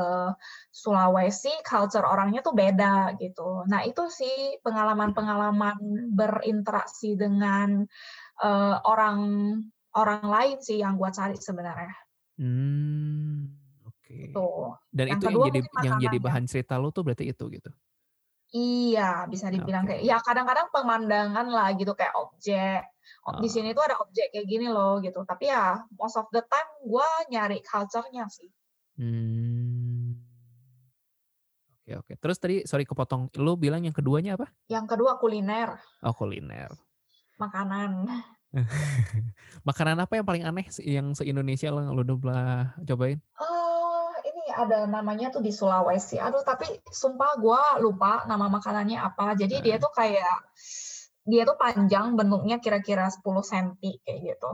Sulawesi 0.71 1.51
culture 1.67 2.07
orangnya 2.07 2.39
tuh 2.39 2.55
beda 2.55 3.19
gitu. 3.19 3.67
Nah 3.67 3.83
itu 3.83 4.07
sih 4.07 4.55
pengalaman-pengalaman 4.63 5.75
berinteraksi 6.15 7.19
dengan 7.19 7.83
uh, 8.39 8.79
orang 8.87 9.19
orang 9.91 10.23
lain 10.23 10.57
sih 10.63 10.79
yang 10.79 10.95
gue 10.95 11.11
cari 11.11 11.35
sebenarnya. 11.35 11.91
Hmm, 12.39 13.60
Oke. 14.11 14.77
Dan 14.91 15.05
yang 15.15 15.19
itu 15.19 15.25
yang 15.27 15.43
jadi 15.47 15.59
yang 15.83 15.97
jadi 15.99 16.17
bahan 16.19 16.43
cerita 16.47 16.75
lo 16.75 16.91
tuh 16.91 17.07
berarti 17.07 17.29
itu 17.31 17.45
gitu. 17.51 17.71
Iya, 18.51 19.31
bisa 19.31 19.47
dibilang 19.47 19.87
okay. 19.87 20.03
kayak 20.03 20.11
ya 20.11 20.17
kadang-kadang 20.19 20.67
pemandangan 20.75 21.47
lah 21.47 21.71
gitu 21.79 21.95
kayak 21.95 22.11
objek. 22.19 22.83
Oh. 23.23 23.39
Di 23.39 23.47
sini 23.47 23.71
tuh 23.71 23.87
ada 23.87 23.95
objek 24.03 24.27
kayak 24.35 24.43
gini 24.43 24.67
loh 24.67 24.99
gitu. 24.99 25.23
Tapi 25.23 25.47
ya 25.47 25.79
most 25.95 26.19
of 26.19 26.27
the 26.35 26.43
time 26.43 26.69
gue 26.83 27.07
nyari 27.31 27.63
culture-nya 27.63 28.27
sih. 28.27 28.51
Hmm. 28.99 30.19
Oke 31.79 31.91
oke. 31.95 32.13
Terus 32.19 32.37
tadi 32.43 32.55
sorry 32.67 32.83
kepotong. 32.83 33.31
Lu 33.39 33.55
bilang 33.55 33.87
yang 33.87 33.95
keduanya 33.95 34.35
apa? 34.35 34.51
Yang 34.67 34.99
kedua 34.99 35.15
kuliner. 35.15 35.79
Oh 36.03 36.11
kuliner. 36.11 36.75
Makanan. 37.39 38.03
Makanan 39.67 39.95
apa 39.95 40.19
yang 40.19 40.27
paling 40.27 40.43
aneh 40.43 40.67
yang 40.83 41.15
se 41.15 41.23
Indonesia 41.23 41.71
lo 41.71 41.87
lu 41.95 42.03
udah 42.03 42.75
cobain? 42.83 43.19
Uh, 43.39 43.50
ada 44.53 44.85
namanya 44.85 45.31
tuh 45.31 45.43
di 45.43 45.49
Sulawesi. 45.49 46.19
Aduh, 46.19 46.43
tapi 46.43 46.67
sumpah 46.91 47.39
gue 47.39 47.61
lupa 47.83 48.27
nama 48.27 48.47
makanannya 48.47 48.99
apa. 48.99 49.33
Jadi 49.35 49.59
hmm. 49.59 49.63
dia 49.65 49.75
tuh 49.79 49.91
kayak 49.91 50.37
dia 51.25 51.43
tuh 51.45 51.57
panjang 51.57 52.17
bentuknya 52.17 52.57
kira-kira 52.57 53.09
10 53.09 53.21
cm 53.23 53.79
kayak 54.03 54.19
gitu. 54.35 54.51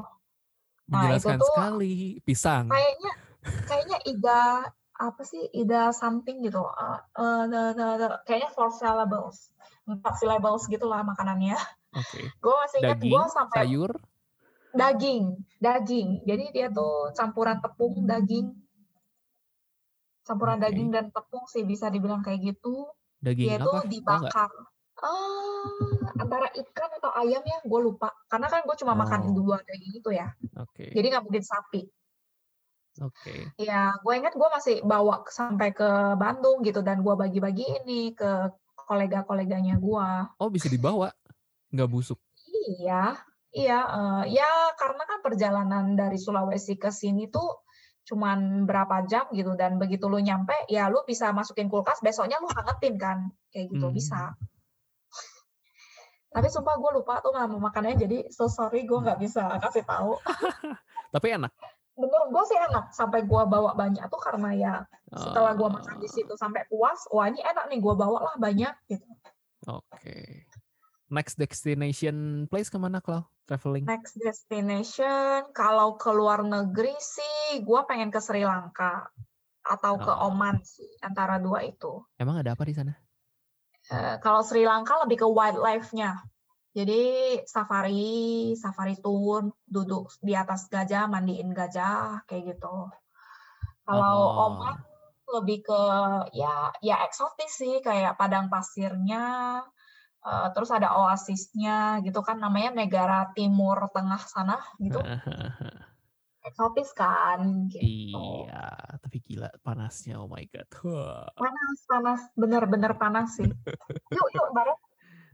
Nah, 0.88 1.16
itu 1.16 1.28
tuh 1.28 1.50
sekali 1.52 2.20
pisang. 2.24 2.72
Kayaknya 2.72 3.12
kayaknya 3.68 3.98
ida 4.08 4.44
apa 4.98 5.22
sih 5.24 5.44
ida 5.52 5.92
something 5.92 6.42
gitu. 6.44 6.64
Uh, 6.64 7.00
uh, 7.20 7.44
the, 7.48 7.62
the, 7.76 7.88
the, 8.02 8.08
kayaknya 8.24 8.50
four 8.56 8.72
syllables. 8.72 9.52
Empat 9.88 10.20
syllables 10.20 10.68
gitulah 10.68 11.04
makanannya. 11.04 11.56
Oke. 11.96 12.20
Okay. 12.20 12.26
gue 12.30 12.54
masih 12.54 12.78
ingat 12.84 13.00
gue 13.00 13.24
sampai 13.32 13.58
sayur 13.64 13.92
daging, 14.78 15.24
daging. 15.58 16.08
Jadi 16.24 16.46
dia 16.54 16.68
tuh 16.70 17.10
campuran 17.18 17.58
tepung, 17.58 18.06
daging, 18.06 18.54
campuran 20.28 20.60
okay. 20.60 20.68
daging 20.68 20.90
dan 20.92 21.06
tepung 21.16 21.48
sih 21.48 21.64
bisa 21.64 21.88
dibilang 21.88 22.20
kayak 22.20 22.44
gitu. 22.44 22.92
Daging 23.24 23.48
dia 23.48 23.58
tuh 23.64 23.88
dibakar. 23.88 24.52
Ah, 24.98 26.10
antara 26.18 26.50
ikan 26.52 26.90
atau 26.98 27.14
ayam 27.22 27.46
ya, 27.46 27.62
gue 27.64 27.80
lupa. 27.80 28.12
Karena 28.28 28.50
kan 28.50 28.66
gue 28.66 28.76
cuma 28.82 28.94
oh. 28.94 29.00
makan 29.00 29.32
dua 29.32 29.62
daging 29.64 29.94
itu 30.04 30.10
ya. 30.12 30.28
Oke. 30.60 30.90
Okay. 30.90 30.90
Jadi 30.92 31.06
nggak 31.14 31.24
mungkin 31.24 31.46
sapi. 31.46 31.82
Oke. 33.06 33.54
Okay. 33.56 33.62
Ya, 33.62 33.94
gue 34.02 34.14
ingat 34.18 34.34
gue 34.34 34.50
masih 34.50 34.76
bawa 34.82 35.22
sampai 35.30 35.70
ke 35.72 36.18
Bandung 36.18 36.66
gitu 36.66 36.82
dan 36.82 37.06
gue 37.06 37.14
bagi-bagi 37.14 37.86
ini 37.86 38.18
ke 38.18 38.50
kolega-koleganya 38.90 39.78
gue. 39.78 40.10
Oh, 40.42 40.50
bisa 40.50 40.66
dibawa? 40.66 41.14
Nggak 41.70 41.90
busuk? 41.94 42.20
Iya, 42.48 43.22
iya. 43.54 43.80
Uh, 43.86 44.24
ya 44.26 44.74
karena 44.80 45.04
kan 45.06 45.20
perjalanan 45.22 45.86
dari 45.94 46.18
Sulawesi 46.18 46.80
ke 46.80 46.90
sini 46.90 47.30
tuh 47.30 47.67
cuman 48.08 48.64
berapa 48.64 49.04
jam 49.04 49.28
gitu 49.36 49.52
dan 49.60 49.76
begitu 49.76 50.08
lu 50.08 50.24
nyampe 50.24 50.56
ya 50.72 50.88
lu 50.88 51.04
bisa 51.04 51.36
masukin 51.36 51.68
kulkas 51.68 52.00
besoknya 52.00 52.40
lu 52.40 52.48
hangetin 52.48 52.96
kan. 52.96 53.18
Kayak 53.52 53.76
gitu 53.76 53.88
hmm. 53.92 53.96
bisa. 53.96 54.32
Tapi 56.34 56.48
sumpah 56.48 56.80
gue 56.80 56.92
lupa 57.04 57.20
tuh 57.20 57.36
nama 57.36 57.52
makannya 57.52 58.00
jadi 58.00 58.18
so 58.32 58.48
sorry 58.48 58.88
gue 58.88 58.96
nggak 58.96 59.20
bisa 59.20 59.60
kasih 59.60 59.84
tahu. 59.84 60.16
Tapi 61.16 61.28
enak. 61.36 61.52
Bener 62.00 62.24
gue 62.32 62.44
sih 62.48 62.56
enak 62.72 62.96
sampai 62.96 63.28
gue 63.28 63.42
bawa 63.44 63.76
banyak 63.76 64.08
tuh 64.08 64.22
karena 64.24 64.50
ya 64.56 64.74
setelah 65.12 65.52
gue 65.52 65.68
makan 65.68 65.98
di 66.00 66.08
situ 66.08 66.32
sampai 66.40 66.64
puas 66.72 67.04
wah 67.12 67.28
ini 67.28 67.44
enak 67.44 67.68
nih 67.68 67.84
gue 67.84 67.94
bawa 67.94 68.24
lah 68.24 68.36
banyak 68.40 68.72
gitu. 68.88 69.04
Oke. 69.68 69.84
okay. 69.92 70.47
Next 71.08 71.40
destination 71.40 72.48
place 72.52 72.72
ke 72.72 72.78
mana 72.78 73.00
Klau? 73.04 73.26
traveling? 73.48 73.88
Next 73.88 74.20
destination, 74.20 75.50
kalau 75.56 75.96
ke 75.96 76.12
luar 76.12 76.44
negeri 76.44 76.94
sih, 77.00 77.64
gue 77.64 77.82
pengen 77.88 78.12
ke 78.12 78.20
Sri 78.20 78.44
Lanka 78.44 79.08
atau 79.64 79.96
ke 79.96 80.12
oh. 80.12 80.28
Oman 80.30 80.60
sih, 80.68 80.92
antara 81.00 81.40
dua 81.40 81.64
itu. 81.64 82.04
Emang 82.20 82.44
ada 82.44 82.54
apa 82.54 82.68
di 82.68 82.76
sana? 82.76 82.94
Uh, 83.88 84.20
kalau 84.20 84.44
Sri 84.44 84.68
Lanka 84.68 85.00
lebih 85.08 85.24
ke 85.24 85.28
wildlife-nya. 85.28 86.20
Jadi 86.78 87.02
safari, 87.50 88.54
safari 88.54 89.00
tour, 89.02 89.50
duduk 89.66 90.14
di 90.22 90.38
atas 90.38 90.70
gajah, 90.70 91.10
mandiin 91.10 91.50
gajah, 91.50 92.22
kayak 92.30 92.54
gitu. 92.54 92.92
Kalau 93.88 94.20
oh. 94.20 94.46
Oman 94.52 94.76
lebih 95.28 95.60
ke 95.68 95.82
ya 96.38 96.72
ya 96.80 97.04
eksotis 97.04 97.52
sih, 97.60 97.84
kayak 97.84 98.16
padang 98.16 98.48
pasirnya, 98.48 99.60
Uh, 100.28 100.52
terus 100.52 100.68
ada 100.76 100.92
oasisnya 100.92 102.04
gitu 102.04 102.20
kan 102.20 102.36
namanya 102.36 102.76
negara 102.84 103.32
timur 103.32 103.88
tengah 103.96 104.20
sana 104.28 104.60
gitu 104.76 105.00
eksotis 106.48 106.92
kan 106.92 107.72
gitu. 107.72 108.44
iya 108.44 108.76
tapi 109.00 109.24
gila 109.24 109.48
panasnya 109.64 110.20
oh 110.20 110.28
my 110.28 110.44
god 110.52 110.68
panas 111.40 111.80
panas 111.88 112.22
bener-bener 112.36 112.92
panas 113.00 113.40
sih 113.40 113.48
yuk 114.16 114.28
yuk 114.36 114.52
bareng 114.52 114.76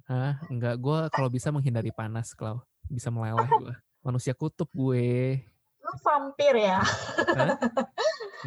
Hah? 0.03 0.36
Enggak, 0.51 0.75
gue 0.84 0.99
kalau 1.15 1.29
bisa 1.32 1.47
menghindari 1.47 1.91
panas, 1.95 2.36
Klau. 2.36 2.60
Bisa 2.91 3.08
meleleh 3.08 3.47
gue. 3.47 3.73
Manusia 4.03 4.36
kutub 4.36 4.67
gue. 4.75 5.39
Lu 5.79 5.93
vampir 6.03 6.60
ya? 6.60 6.84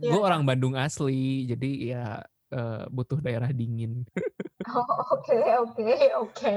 Gue 0.00 0.20
orang 0.24 0.48
Bandung 0.48 0.72
asli, 0.72 1.44
jadi 1.44 1.70
ya 1.92 2.04
uh, 2.52 2.84
butuh 2.92 3.18
daerah 3.20 3.50
dingin. 3.52 4.04
Oh, 4.68 4.84
oke, 5.16 5.32
oke, 5.64 5.96
oke. 6.28 6.54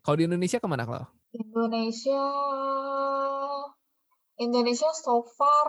Kalau 0.00 0.16
di 0.16 0.24
Indonesia 0.24 0.56
ke 0.56 0.64
mana 0.64 0.88
kalau? 0.88 1.04
Indonesia, 1.36 2.24
Indonesia 4.40 4.88
so 4.96 5.28
far, 5.28 5.68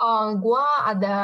uh, 0.00 0.32
gue 0.32 0.64
ada 0.88 1.18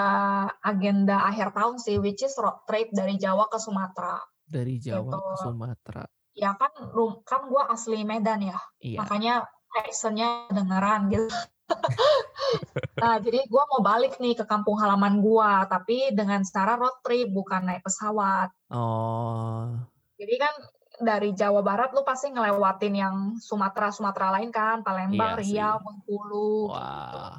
agenda 0.61 1.25
akhir 1.25 1.57
tahun 1.57 1.81
sih, 1.81 1.97
which 2.05 2.21
is 2.21 2.37
road 2.37 2.61
trip 2.69 2.93
dari 2.93 3.17
Jawa 3.17 3.49
ke 3.49 3.57
Sumatera. 3.57 4.21
Dari 4.45 4.77
Jawa 4.77 5.09
gitu. 5.09 5.17
ke 5.17 5.35
Sumatera. 5.41 6.05
Ya 6.37 6.53
kan, 6.61 6.75
kan 7.25 7.41
gue 7.49 7.63
asli 7.73 8.05
Medan 8.05 8.45
ya, 8.45 8.61
iya. 8.85 9.01
makanya 9.01 9.49
accentnya 9.73 10.53
dengeran 10.53 11.09
gitu. 11.09 11.33
nah, 13.03 13.17
jadi 13.21 13.45
gue 13.45 13.63
mau 13.77 13.81
balik 13.85 14.17
nih 14.17 14.35
ke 14.39 14.45
kampung 14.49 14.81
halaman 14.81 15.21
gue, 15.21 15.53
tapi 15.69 16.13
dengan 16.17 16.41
cara 16.45 16.81
road 16.81 16.99
trip, 17.05 17.29
bukan 17.29 17.69
naik 17.69 17.85
pesawat. 17.85 18.49
Oh. 18.73 19.77
Jadi 20.19 20.35
kan 20.41 20.55
dari 20.99 21.31
Jawa 21.37 21.63
Barat 21.63 21.95
lu 21.95 22.03
pasti 22.03 22.33
ngelewatin 22.33 22.95
yang 22.95 23.17
Sumatera 23.39 23.95
Sumatera 23.95 24.35
lain 24.41 24.51
kan, 24.51 24.83
Palembang, 24.83 25.39
iya 25.45 25.73
Riau, 25.73 25.77
Bengkulu. 25.85 26.73
Gitu. 26.73 26.75
Wah. 26.75 27.37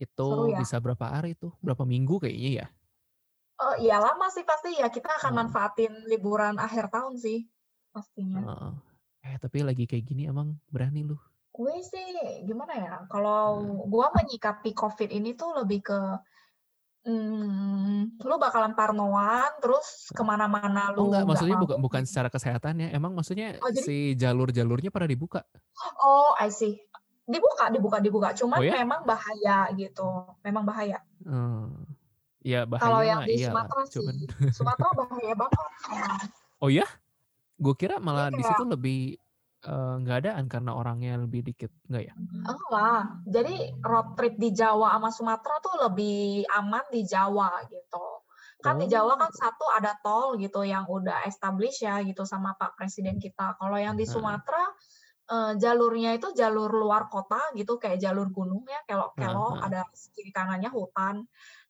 Gitu. 0.00 0.26
Itu 0.28 0.48
ya? 0.48 0.58
bisa 0.60 0.76
berapa 0.80 1.06
hari 1.06 1.36
tuh? 1.36 1.52
Berapa 1.60 1.84
minggu 1.84 2.24
kayaknya 2.24 2.64
ya? 2.64 2.66
Oh, 3.60 3.76
iya 3.76 4.00
lama 4.00 4.32
sih 4.32 4.44
pasti 4.48 4.80
ya. 4.80 4.88
Kita 4.88 5.20
akan 5.20 5.32
hmm. 5.36 5.40
manfaatin 5.44 5.92
liburan 6.08 6.56
akhir 6.56 6.88
tahun 6.88 7.20
sih 7.20 7.44
pastinya. 7.92 8.40
Uh, 8.40 8.72
eh 9.20 9.36
tapi 9.36 9.60
lagi 9.60 9.84
kayak 9.84 10.08
gini 10.08 10.24
emang 10.24 10.56
berani 10.72 11.04
lu? 11.04 11.20
Gue 11.60 11.76
sih 11.84 12.08
gimana 12.48 12.72
ya, 12.72 12.94
kalau 13.12 13.60
hmm. 13.60 13.92
gue 13.92 14.06
menyikapi 14.16 14.72
COVID 14.72 15.12
ini 15.12 15.36
tuh 15.36 15.60
lebih 15.60 15.84
ke 15.84 16.00
Hmm, 17.00 18.12
lu 18.20 18.36
bakalan 18.36 18.76
parnoan 18.76 19.48
terus 19.64 20.12
ke 20.12 20.20
mana-mana 20.20 20.92
Oh 20.92 21.00
lu 21.00 21.00
enggak, 21.08 21.24
nggak 21.24 21.28
maksudnya 21.32 21.56
bukan 21.56 21.76
bukan 21.80 22.02
secara 22.04 22.28
kesehatan 22.28 22.76
ya. 22.76 22.88
Emang 22.92 23.16
maksudnya 23.16 23.56
Oh 23.64 23.72
jadi 23.72 23.80
si 23.88 23.96
jalur-jalurnya 24.20 24.92
pada 24.92 25.08
dibuka? 25.08 25.40
oh 26.04 26.36
I 26.36 26.52
see. 26.52 26.76
Dibuka, 27.24 27.72
dibuka, 27.72 28.04
dibuka. 28.04 28.36
Oh 28.36 28.44
Cuman 28.44 28.60
ya? 28.60 28.84
memang 28.84 29.08
bahaya 29.08 29.72
gitu. 29.80 30.28
Memang 30.44 30.68
bahaya. 30.68 31.00
Hmm. 31.24 31.88
Ya 32.44 32.68
Kalau 32.68 33.00
bahaya 33.00 33.08
yang 33.08 33.20
mah 33.24 33.28
di 33.28 33.34
iyalah. 33.40 33.48
Sumatera 33.48 33.82
Cuman 33.88 34.14
sih, 34.20 34.28
Sumatera 34.60 34.90
bahaya 34.92 35.32
banget. 35.40 35.60
oh 36.60 36.68
ya? 36.68 36.86
Gue 37.56 37.74
kira 37.80 37.96
malah 37.96 38.28
di 38.28 38.44
Iya. 38.44 38.48
situ 38.52 38.64
lebih 38.68 39.16
nggak 39.68 40.16
adaan 40.24 40.44
karena 40.48 40.72
orangnya 40.72 41.20
lebih 41.20 41.44
dikit, 41.44 41.68
nggak 41.88 42.04
ya? 42.08 42.14
Enggak. 42.48 43.02
Jadi 43.28 43.54
road 43.84 44.08
trip 44.16 44.34
di 44.40 44.56
Jawa 44.56 44.96
sama 44.96 45.10
Sumatera 45.12 45.56
tuh 45.60 45.74
lebih 45.84 46.48
aman 46.48 46.84
di 46.88 47.04
Jawa 47.04 47.60
gitu. 47.68 48.24
Kan 48.60 48.76
di 48.80 48.88
Jawa 48.88 49.16
kan 49.16 49.32
Oh. 49.32 49.36
satu 49.36 49.64
ada 49.72 49.96
tol 50.00 50.36
gitu 50.40 50.64
yang 50.64 50.84
udah 50.88 51.24
established 51.28 51.84
ya 51.84 52.00
gitu 52.04 52.24
sama 52.24 52.56
Pak 52.56 52.76
Presiden 52.76 53.20
kita. 53.20 53.56
Kalau 53.60 53.76
yang 53.76 53.96
di. 53.96 54.04
Sumatera 54.08 54.64
eh, 55.30 55.52
jalurnya 55.60 56.16
itu 56.16 56.32
jalur 56.34 56.68
luar 56.72 57.06
kota 57.12 57.38
gitu 57.54 57.76
kayak 57.78 58.00
jalur 58.02 58.28
gunung 58.32 58.64
ya 58.66 58.80
kelok-kelok 58.88 59.60
ada 59.60 59.84
kiri 60.16 60.32
kanannya 60.32 60.68
hutan. 60.72 61.24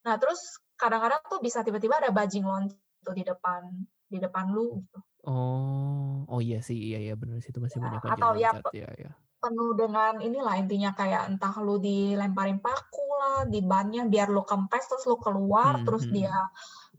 Nah, 0.06 0.14
terus 0.16 0.62
kadang-kadang 0.80 1.22
tuh 1.28 1.38
bisa 1.44 1.60
tiba-tiba 1.60 2.00
ada 2.00 2.10
bajing 2.14 2.46
loncat 2.46 2.78
tuh 3.04 3.14
di 3.14 3.22
depan 3.26 3.66
di 4.10 4.18
depan 4.18 4.48
lu 4.50 4.80
gitu. 4.80 4.98
Oh, 5.28 6.24
oh 6.28 6.40
iya 6.40 6.64
sih, 6.64 6.76
iya 6.76 7.12
ya 7.12 7.14
benar 7.16 7.44
situ 7.44 7.60
masih 7.60 7.76
Ya, 7.76 7.84
banyak 7.84 8.00
bajing 8.00 8.14
atau 8.16 8.30
ya 8.36 8.50
loncat 8.56 8.72
ya 8.72 8.88
ya. 8.96 9.10
penuh 9.40 9.72
dengan 9.72 10.20
inilah 10.20 10.54
intinya 10.60 10.92
kayak 10.92 11.32
entah 11.32 11.54
lu 11.64 11.80
dilemparin 11.80 12.60
paku 12.60 13.04
lah 13.20 13.48
di 13.48 13.60
bannya 13.64 14.04
biar 14.08 14.28
lu 14.28 14.44
kempes 14.44 14.84
terus 14.88 15.04
lu 15.08 15.16
keluar 15.16 15.80
Hmm, 15.80 15.84
terus 15.88 16.04
hmm. 16.08 16.12
dia 16.12 16.36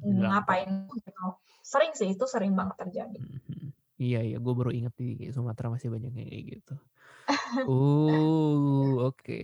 ngapain 0.01 0.89
gitu. 0.89 1.25
Sering 1.61 1.93
sih 1.93 2.13
itu 2.13 2.25
sering 2.25 2.53
banget 2.57 2.81
terjadi. 2.81 3.21
Hmm, 3.21 3.41
hmm. 3.45 3.69
Iya 4.01 4.19
iya, 4.25 4.37
gue 4.41 4.53
baru 4.57 4.73
inget 4.73 4.93
di 4.97 5.29
Sumatera 5.29 5.69
masih 5.69 5.93
banyak 5.93 6.09
yang 6.17 6.29
kayak 6.29 6.45
gitu. 6.57 6.75
Uh, 7.69 9.05
oke. 9.13 9.43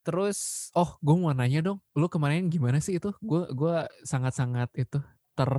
Terus, 0.00 0.72
oh, 0.72 0.96
gue 1.04 1.14
mau 1.20 1.28
nanya 1.36 1.60
dong, 1.60 1.78
lu 1.92 2.08
kemarin 2.08 2.48
gimana 2.48 2.80
sih 2.80 2.96
itu? 2.96 3.12
Gue 3.20 3.44
gua 3.52 3.84
sangat-sangat 4.08 4.72
itu 4.80 5.04
ter, 5.40 5.52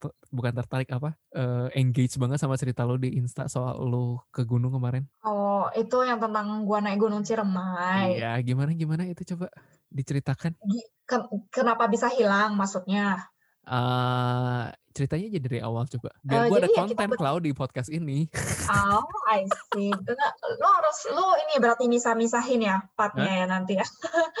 ter- 0.00 0.16
bukan 0.32 0.52
tertarik 0.56 0.88
apa? 0.88 1.12
eh, 1.36 1.68
engage 1.76 2.16
banget 2.16 2.40
sama 2.40 2.56
cerita 2.56 2.88
lu 2.88 2.96
di 2.96 3.12
Insta 3.20 3.44
soal 3.52 3.76
lu 3.84 4.16
ke 4.32 4.48
gunung 4.48 4.72
kemarin. 4.72 5.04
Oh, 5.20 5.68
itu 5.76 6.02
yang 6.08 6.18
tentang 6.18 6.64
gua 6.64 6.80
naik 6.80 6.98
Gunung 6.98 7.22
Ciremai. 7.22 8.18
Iya, 8.18 8.40
gimana 8.40 8.72
gimana 8.72 9.04
itu 9.04 9.22
coba 9.36 9.52
diceritakan. 9.92 10.56
Ken- 11.04 11.28
Kenapa 11.52 11.84
bisa 11.92 12.08
hilang 12.08 12.56
maksudnya? 12.56 13.28
eh 13.62 14.66
ceritanya 14.92 15.26
jadi 15.32 15.44
dari 15.48 15.60
awal 15.60 15.88
coba. 15.88 16.12
Eh, 16.12 16.20
Biar 16.22 16.40
gue 16.46 16.58
ada 16.60 16.68
ya 16.68 16.76
konten 16.76 17.08
ber- 17.08 17.18
Cloud 17.18 17.42
di 17.42 17.52
podcast 17.52 17.88
ini. 17.88 18.28
Oh, 18.68 19.02
I 19.26 19.42
see. 19.72 19.90
Enggak, 19.90 20.32
Lo 20.60 20.68
harus 20.68 20.98
lo 21.10 21.26
ini 21.40 21.54
berarti 21.58 21.84
misah-misahin 21.88 22.60
ya 22.62 22.76
partnya 22.94 23.42
ya 23.42 23.44
nanti 23.48 23.80
ya. 23.80 23.86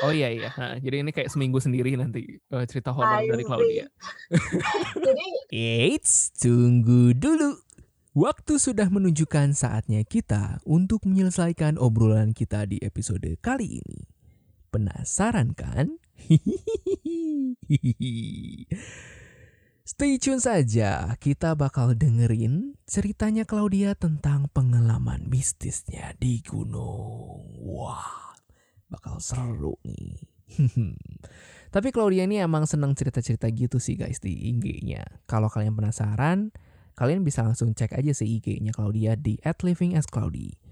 Oh 0.04 0.12
iya 0.12 0.28
iya. 0.30 0.50
Nah, 0.54 0.76
jadi 0.78 1.02
ini 1.02 1.10
kayak 1.10 1.28
seminggu 1.28 1.58
sendiri 1.58 1.96
nanti 1.96 2.38
eh, 2.38 2.64
cerita 2.68 2.92
horor 2.92 3.18
I 3.18 3.26
dari. 3.26 3.42
Claudia. 3.42 3.86
Jadi 5.06 5.26
Eits, 5.50 6.30
tunggu 6.36 7.16
dulu. 7.16 7.58
Waktu 8.12 8.60
sudah 8.60 8.92
menunjukkan 8.92 9.56
saatnya 9.56 10.04
kita 10.04 10.60
untuk 10.68 11.08
menyelesaikan 11.08 11.80
obrolan 11.80 12.36
kita 12.36 12.68
di 12.68 12.76
episode 12.84 13.24
kali 13.40 13.80
ini. 13.80 14.04
Penasaran 14.68 15.56
kan? 15.56 15.96
Stay 19.82 20.14
tune 20.14 20.38
saja, 20.38 21.10
kita 21.18 21.58
bakal 21.58 21.98
dengerin 21.98 22.78
ceritanya 22.86 23.42
Claudia 23.42 23.98
tentang 23.98 24.46
pengalaman 24.54 25.26
mistisnya 25.26 26.14
di 26.22 26.38
gunung. 26.38 27.42
Wah, 27.66 28.30
bakal 28.86 29.18
seru 29.18 29.74
nih. 29.82 30.22
Tapi 31.74 31.88
Claudia 31.90 32.30
ini 32.30 32.38
emang 32.38 32.62
seneng 32.62 32.94
cerita-cerita 32.94 33.50
gitu 33.50 33.82
sih 33.82 33.98
guys 33.98 34.22
di 34.22 34.54
IG-nya. 34.54 35.02
Kalau 35.26 35.50
kalian 35.50 35.74
penasaran, 35.74 36.54
kalian 36.94 37.26
bisa 37.26 37.42
langsung 37.42 37.74
cek 37.74 37.98
aja 37.98 38.14
sih 38.14 38.38
IG-nya 38.38 38.70
Claudia 38.70 39.18
di 39.18 39.42
@livingascloudy. 39.42 40.62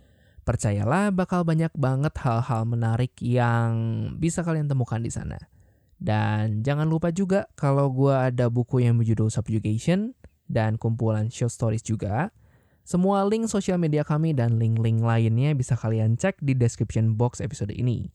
Percayalah 0.46 1.10
bakal 1.10 1.42
banyak 1.42 1.74
banget 1.74 2.14
hal-hal 2.22 2.62
menarik 2.62 3.18
yang 3.18 3.74
bisa 4.22 4.46
kalian 4.46 4.70
temukan 4.70 5.02
di 5.02 5.10
sana. 5.10 5.50
Dan 6.00 6.64
jangan 6.64 6.88
lupa 6.88 7.12
juga 7.12 7.44
kalau 7.60 7.92
gua 7.92 8.32
ada 8.32 8.48
buku 8.48 8.80
yang 8.80 8.96
berjudul 8.96 9.28
Subjugation 9.28 10.16
dan 10.48 10.80
kumpulan 10.80 11.28
short 11.28 11.52
stories 11.52 11.84
juga. 11.84 12.32
Semua 12.82 13.22
link 13.28 13.46
sosial 13.46 13.76
media 13.76 14.02
kami 14.02 14.32
dan 14.32 14.56
link-link 14.56 15.04
lainnya 15.04 15.52
bisa 15.54 15.76
kalian 15.76 16.16
cek 16.16 16.40
di 16.40 16.56
description 16.56 17.14
box 17.14 17.38
episode 17.38 17.70
ini. 17.70 18.10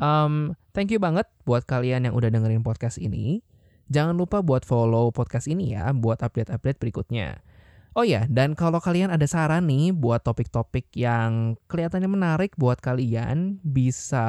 Um, 0.00 0.56
thank 0.72 0.88
you 0.88 1.02
banget 1.02 1.28
buat 1.44 1.68
kalian 1.68 2.08
yang 2.08 2.14
udah 2.16 2.32
dengerin 2.32 2.64
podcast 2.64 2.96
ini. 2.96 3.42
Jangan 3.90 4.14
lupa 4.14 4.40
buat 4.40 4.62
follow 4.62 5.10
podcast 5.10 5.50
ini 5.50 5.74
ya 5.74 5.90
buat 5.90 6.22
update-update 6.22 6.78
berikutnya. 6.78 7.42
Oh 7.90 8.06
ya, 8.06 8.22
dan 8.30 8.54
kalau 8.54 8.78
kalian 8.78 9.10
ada 9.10 9.26
saran 9.26 9.66
nih 9.66 9.90
buat 9.90 10.22
topik-topik 10.22 10.94
yang 10.94 11.58
kelihatannya 11.66 12.06
menarik 12.06 12.54
buat 12.54 12.78
kalian, 12.78 13.58
bisa 13.66 14.26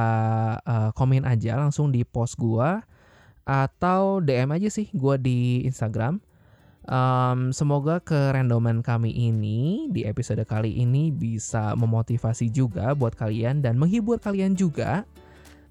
uh, 0.65 0.89
komen 0.97 1.29
aja 1.29 1.61
langsung 1.61 1.93
di 1.93 2.01
post 2.01 2.41
gua 2.41 2.81
atau 3.45 4.17
DM 4.17 4.49
aja 4.57 4.65
sih 4.73 4.89
gua 4.97 5.21
di 5.21 5.61
Instagram. 5.61 6.17
Um, 6.89 7.53
semoga 7.53 8.01
kerandoman 8.01 8.81
kami 8.81 9.13
ini 9.13 9.85
di 9.93 10.09
episode 10.09 10.41
kali 10.49 10.81
ini 10.81 11.13
bisa 11.13 11.77
memotivasi 11.77 12.49
juga 12.49 12.97
buat 12.97 13.13
kalian 13.13 13.61
dan 13.61 13.77
menghibur 13.77 14.17
kalian 14.17 14.57
juga. 14.57 15.05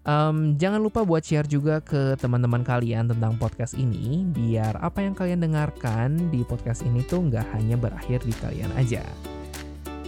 Um, 0.00 0.56
jangan 0.56 0.80
lupa 0.80 1.04
buat 1.04 1.20
share 1.20 1.44
juga 1.44 1.84
ke 1.84 2.16
teman-teman 2.16 2.64
kalian 2.64 3.12
tentang 3.12 3.36
podcast 3.36 3.76
ini 3.76 4.24
biar 4.24 4.80
apa 4.80 5.04
yang 5.04 5.12
kalian 5.12 5.44
dengarkan 5.44 6.32
di 6.32 6.40
podcast 6.40 6.80
ini 6.88 7.04
tuh 7.04 7.28
nggak 7.28 7.44
hanya 7.52 7.76
berakhir 7.76 8.24
di 8.24 8.32
kalian 8.40 8.72
aja. 8.80 9.04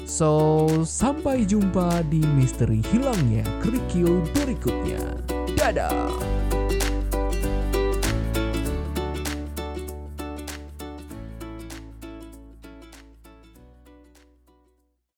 So, 0.09 0.69
sampai 0.85 1.45
jumpa 1.49 2.05
di 2.09 2.21
misteri 2.37 2.85
hilangnya 2.89 3.45
kerikil 3.61 4.25
berikutnya. 4.37 5.01
Dadah! 5.57 6.52